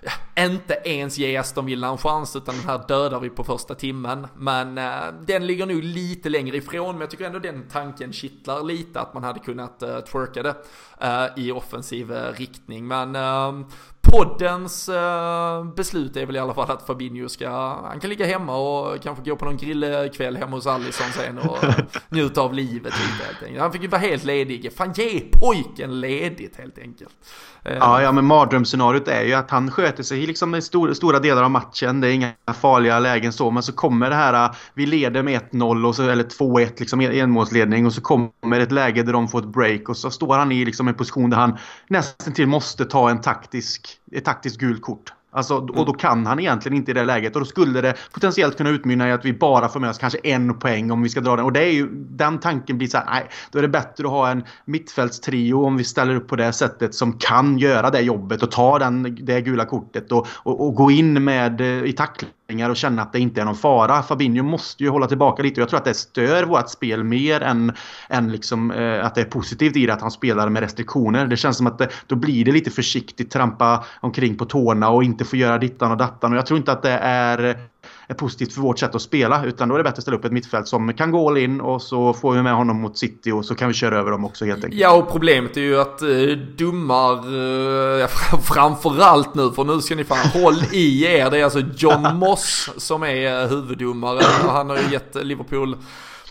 [0.02, 3.76] ja, inte ens ge Aston Villa en chans utan den här dödar vi på första
[3.76, 4.28] timmen.
[4.38, 8.64] Men eh, den ligger nog lite längre ifrån men jag tycker ändå den tanken kittlar
[8.64, 10.56] lite att man hade kunnat eh, twerka det
[11.00, 12.88] eh, i offensiv eh, riktning.
[12.88, 13.68] Men eh,
[14.02, 17.50] poddens eh, beslut är väl i alla fall att Fabinho ska,
[17.90, 21.58] han kan ligga hemma och kanske gå på någon grillkväll hemma hos Allison sen och
[22.10, 23.62] njuta av livet lite helt enkelt.
[23.62, 24.74] Han fick ju vara helt ledig.
[24.76, 27.12] Fan ge pojken ledigt helt enkelt.
[27.64, 31.20] Eh, ja, ja men mardrömsscenariot är ju att han sköter sig liksom i stor, stora
[31.20, 32.02] delar av matchen.
[32.02, 36.12] Det är inga farliga lägen så, men så kommer det här, vi leder med 1-0
[36.12, 39.98] eller 2-1 liksom enmålsledning och så kommer ett läge där de får ett break och
[39.98, 43.91] så står han i liksom en position där han nästan till måste ta en taktisk
[44.12, 45.14] ett taktiskt gult kort.
[45.34, 47.36] Alltså, och då kan han egentligen inte i det läget.
[47.36, 50.20] Och då skulle det potentiellt kunna utmynna i att vi bara får med oss kanske
[50.24, 51.46] en poäng om vi ska dra den.
[51.46, 54.12] Och det är ju, den tanken blir så här, nej, då är det bättre att
[54.12, 58.44] ha en mittfältstrio om vi ställer upp på det sättet som kan göra det jobbet
[58.44, 62.32] och ta den, det gula kortet och, och, och gå in med eh, i tackling
[62.70, 64.04] och känna att det inte är någon fara.
[64.04, 67.42] Fabinho måste ju hålla tillbaka lite och jag tror att det stör vårt spel mer
[67.42, 67.74] än,
[68.10, 71.28] än liksom, eh, att det är positivt i det att han spelar med restriktioner.
[71.28, 75.04] Det känns som att det, då blir det lite försiktigt, trampa omkring på tårna och
[75.04, 76.32] inte få göra dittan och dattan.
[76.32, 77.58] Och jag tror inte att det är
[78.12, 79.46] är positivt för vårt sätt att spela.
[79.46, 81.62] Utan då är det bättre att ställa upp ett mittfält som kan gå all in
[81.62, 84.26] och så får vi med honom mot City och så kan vi köra över dem
[84.26, 84.82] också helt enkelt.
[84.82, 86.08] Ja och problemet är ju att eh,
[86.58, 87.14] dummar,
[88.02, 88.08] eh,
[88.42, 91.30] framförallt nu för nu ska ni fan håll i er.
[91.30, 94.22] Det är alltså John Moss som är huvuddomare.
[94.48, 95.78] Han har ju gett Liverpool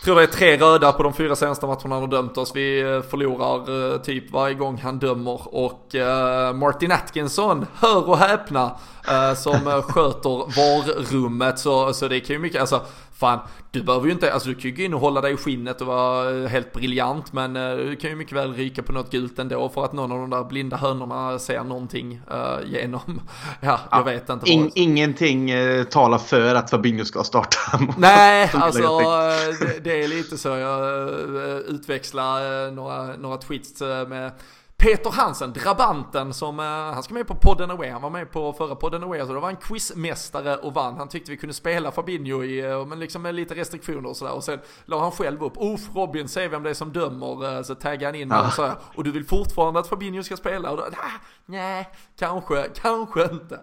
[0.03, 2.51] tror det är tre röda på de fyra senaste matcherna han har dömt oss.
[2.55, 5.55] Vi eh, förlorar eh, typ varje gång han dömer.
[5.55, 8.77] Och eh, Martin Atkinson, hör och häpna,
[9.37, 11.59] som sköter VAR-rummet.
[11.59, 12.81] Så, så det kan ju mycket, alltså
[13.21, 13.39] fan,
[13.71, 15.81] du behöver ju inte, alltså du kan ju gå in och hålla dig i skinnet
[15.81, 19.39] och vara helt briljant men uh, du kan ju mycket väl ryka på något gult
[19.39, 23.01] ändå för att någon av de där blinda hönorna ser någonting uh, genom,
[23.61, 24.49] ja, jag ja, vet inte.
[24.49, 27.57] In, ingenting uh, talar för att Fabinho ska starta.
[27.97, 28.99] Nej, alltså
[29.59, 31.09] det, det, är lite så jag
[31.67, 34.31] utväxlar några, några tweets med
[34.81, 38.53] Peter Hansen, drabanten som, uh, han ska med på podden Away, han var med på
[38.53, 40.97] förra podden Away, så det var en quizmästare och vann.
[40.97, 44.33] Han tyckte vi kunde spela Fabinho i, uh, men liksom med lite restriktioner och sådär.
[44.33, 47.63] Och sen la han själv upp, Uff Robin, se vem det är som dömer, uh,
[47.63, 48.47] så taggade han in ja.
[48.47, 50.71] och så Och du vill fortfarande att Fabinho ska spela?
[50.71, 51.19] Och då, ah,
[51.51, 51.89] nej,
[52.19, 53.59] kanske, kanske inte.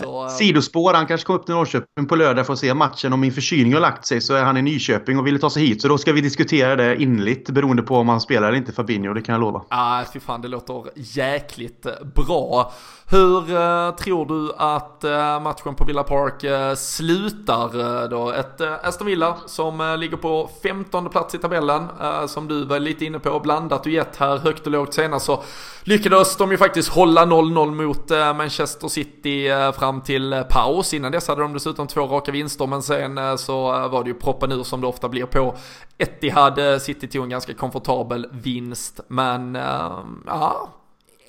[0.00, 3.12] så, Sidospår, han kanske kommer upp till Norrköping på lördag för att se matchen.
[3.12, 5.66] Om min förkylning har lagt sig så är han i Nyköping och ville ta sig
[5.66, 5.82] hit.
[5.82, 9.14] Så då ska vi diskutera det inligt beroende på om han spelar eller inte Fabinho,
[9.14, 9.62] det kan jag lova.
[9.68, 12.72] Ah, fy fan det låter jäkligt bra.
[13.10, 18.32] Hur eh, tror du att eh, matchen på Villa Park eh, slutar eh, då?
[18.32, 21.88] Ett eh, Aston Villa som eh, ligger på 15 plats i tabellen,
[22.26, 25.42] som du var lite inne på, blandat och gett här högt och lågt senast så
[25.82, 29.48] lyckades de ju faktiskt hålla 0-0 mot Manchester City
[29.78, 30.94] fram till paus.
[30.94, 34.52] Innan dess hade de dessutom två raka vinster, men sen så var det ju proppen
[34.52, 35.54] ur som det ofta blir på
[35.98, 36.82] Etihad.
[36.82, 39.54] City tog en ganska komfortabel vinst, men
[40.26, 40.68] ja,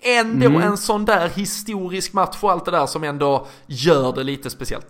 [0.02, 0.62] ändå mm.
[0.62, 4.88] en sån där historisk match och allt det där som ändå gör det lite speciellt.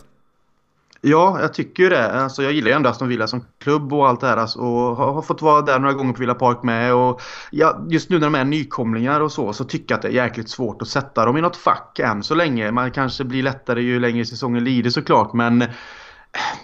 [1.01, 2.12] Ja, jag tycker ju det.
[2.12, 4.38] Alltså, jag gillar ju ändå Aston Villa som klubb och allt det här.
[4.38, 6.93] Alltså, och har, fått vara där några gånger på Villa Park med.
[6.93, 10.07] Och, ja, just nu när de är nykomlingar och så, så tycker jag att det
[10.07, 12.72] är jäkligt svårt att sätta dem i något fack än så länge.
[12.72, 15.64] Man kanske blir lättare ju längre säsongen lider såklart, men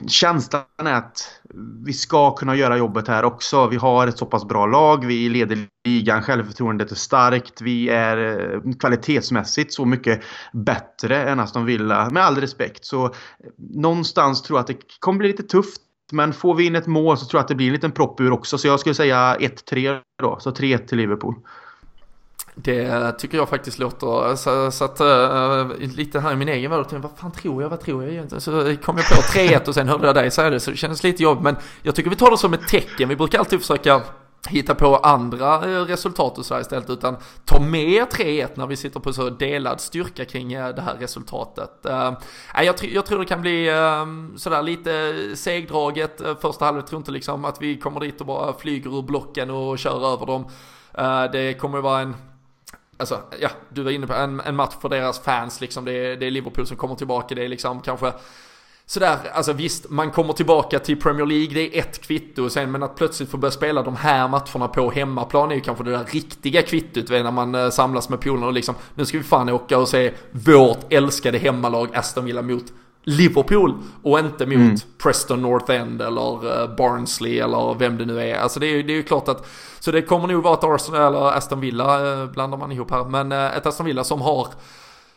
[0.07, 1.41] känslan är att
[1.85, 3.67] vi ska kunna göra jobbet här också.
[3.67, 8.17] Vi har ett så pass bra lag, vi leder ligan, självförtroendet är starkt, vi är
[8.53, 10.21] eh, kvalitetsmässigt så mycket
[10.53, 12.85] bättre än Aston Villa, med all respekt.
[12.85, 13.11] Så eh,
[13.57, 15.81] någonstans tror jag att det kommer bli lite tufft.
[16.11, 18.19] Men får vi in ett mål så tror jag att det blir en liten propp
[18.21, 18.57] ur också.
[18.57, 20.37] Så jag skulle säga 1-3 då.
[20.39, 21.35] Så 3-1 till Liverpool.
[22.57, 26.85] Det tycker jag faktiskt låter, så, så att uh, lite här i min egen värld,
[26.91, 28.41] vad fan tror jag, vad tror jag egentligen?
[28.41, 28.51] Så
[28.83, 31.23] kom jag på 3-1 och sen hörde jag dig säga det så det kändes lite
[31.23, 34.01] jobbigt men jag tycker vi tar det som ett tecken, vi brukar alltid försöka
[34.49, 38.75] hitta på andra eh, resultat och så här istället utan ta med 3-1 när vi
[38.75, 41.71] sitter på så delad styrka kring eh, det här resultatet.
[42.55, 47.45] jag, jag tror det kan bli ehm, sådär lite segdraget första halvlek, tror inte liksom
[47.45, 50.47] att vi kommer dit och bara flyger ur blocken och kör över dem.
[51.31, 52.15] Det kommer vara en
[52.97, 55.85] Alltså, ja, du var inne på en, en match för deras fans liksom.
[55.85, 57.35] Det är, det är Liverpool som kommer tillbaka.
[57.35, 58.13] Det är liksom kanske
[58.85, 62.83] sådär, alltså visst, man kommer tillbaka till Premier League, det är ett kvitto sen, men
[62.83, 66.05] att plötsligt få börja spela de här matcherna på hemmaplan är ju kanske det där
[66.05, 69.77] riktiga kvittot när man eh, samlas med polarna och liksom, nu ska vi fan åka
[69.77, 72.65] och se vårt älskade hemmalag Aston Villa mot
[73.05, 74.77] Liverpool och inte mot mm.
[74.97, 78.35] Preston North End eller uh, Barnsley eller vem det nu är.
[78.35, 79.47] Alltså det är, det är ju klart att,
[79.79, 83.05] så det kommer nog vara ett Arsenal eller Aston Villa uh, blandar man ihop här,
[83.05, 84.47] men uh, ett Aston Villa som har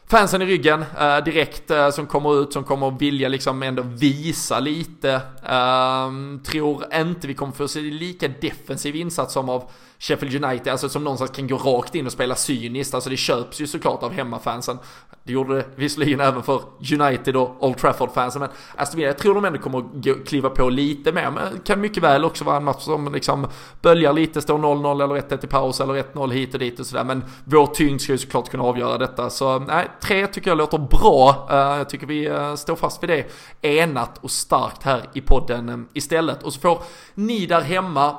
[0.06, 4.60] fansen i ryggen uh, direkt uh, som kommer ut, som kommer vilja liksom ändå visa
[4.60, 5.20] lite.
[5.42, 10.88] Uh, tror inte vi kommer få se lika defensiv insats som av Sheffield United, alltså
[10.88, 12.94] som någonstans kan gå rakt in och spela cyniskt.
[12.94, 14.78] Alltså det köps ju såklart av hemmafansen.
[15.24, 16.60] Det gjorde det visserligen även för
[16.92, 21.12] United och Old Trafford-fansen, men Aston Villa, jag tror de ändå kommer kliva på lite
[21.12, 21.30] mer.
[21.30, 23.46] Men kan mycket väl också vara en match som liksom
[23.82, 27.04] böljar lite, står 0-0 eller 1-1 i paus eller 1-0 hit och dit och sådär.
[27.04, 29.30] Men vår tyngd ska ju såklart kunna avgöra detta.
[29.30, 31.48] Så nej, 3 tycker jag låter bra.
[31.50, 33.26] Eh, jag tycker vi eh, står fast vid det
[33.62, 36.42] enat och starkt här i podden eh, istället.
[36.42, 36.82] Och så får
[37.14, 38.16] ni där hemma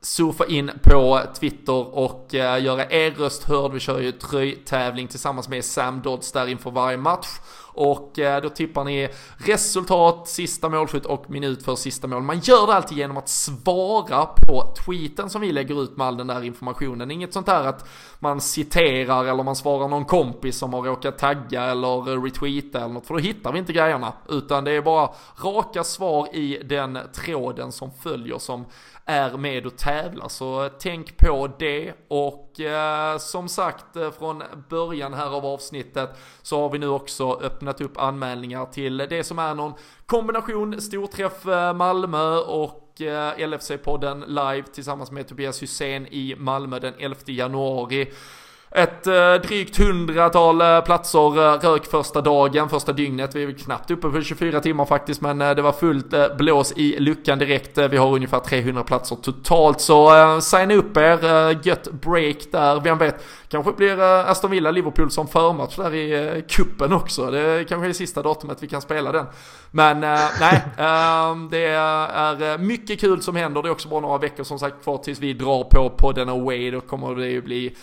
[0.00, 3.72] surfa in på Twitter och eh, göra er röst hörd.
[3.72, 7.28] Vi kör ju tröjtävling tillsammans med Sam Dodds där inför varje match.
[7.80, 12.22] Och eh, då tippar ni resultat, sista målskytt och minut för sista mål.
[12.22, 16.16] Man gör det alltid genom att svara på tweeten som vi lägger ut med all
[16.16, 17.10] den där informationen.
[17.10, 17.88] Inget sånt här att
[18.18, 23.06] man citerar eller man svarar någon kompis som har råkat tagga eller retweeta eller något.
[23.06, 24.12] För då hittar vi inte grejerna.
[24.28, 25.10] Utan det är bara
[25.44, 28.64] raka svar i den tråden som följer som
[29.08, 30.28] är med och tävlar.
[30.28, 36.10] Så tänk på det och eh, som sagt eh, från början här av avsnittet
[36.42, 39.72] så har vi nu också öppnat upp anmälningar till det som är någon
[40.06, 46.94] kombination storträff eh, Malmö och eh, LFC-podden live tillsammans med Tobias Hussein i Malmö den
[46.98, 48.12] 11 januari.
[48.70, 53.34] Ett eh, drygt hundratal eh, platser eh, rök första dagen, första dygnet.
[53.34, 56.72] Vi är knappt uppe på 24 timmar faktiskt, men eh, det var fullt eh, blås
[56.76, 57.78] i luckan direkt.
[57.78, 61.24] Eh, vi har ungefär 300 platser totalt, så eh, signa upp er.
[61.24, 62.80] Eh, gött break där.
[62.80, 67.30] Vem vet, kanske blir eh, Aston Villa-Liverpool som förmatch där i eh, kuppen också.
[67.30, 69.26] Det kanske är sista datumet vi kan spela den.
[69.70, 73.62] Men eh, nej, ehm, det är eh, mycket kul som händer.
[73.62, 76.70] Det är också bara några veckor som sagt kvar tills vi drar på podden away.
[76.70, 77.76] Då kommer det ju bli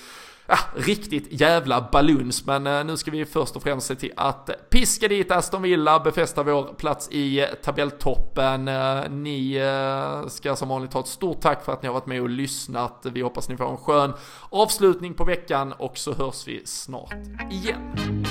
[0.47, 2.45] ja, riktigt jävla baluns.
[2.45, 5.99] Men eh, nu ska vi först och främst se till att piska dit Aston Villa,
[5.99, 8.67] befästa vår plats i eh, tabelltoppen.
[8.67, 9.61] Eh, ni
[10.27, 13.05] ska som vanligt ha ett stort tack för att ni har varit med och lyssnat.
[13.13, 14.13] Vi hoppas ni får en skön
[14.49, 17.13] avslutning på veckan och så hörs vi snart
[17.51, 18.25] igen.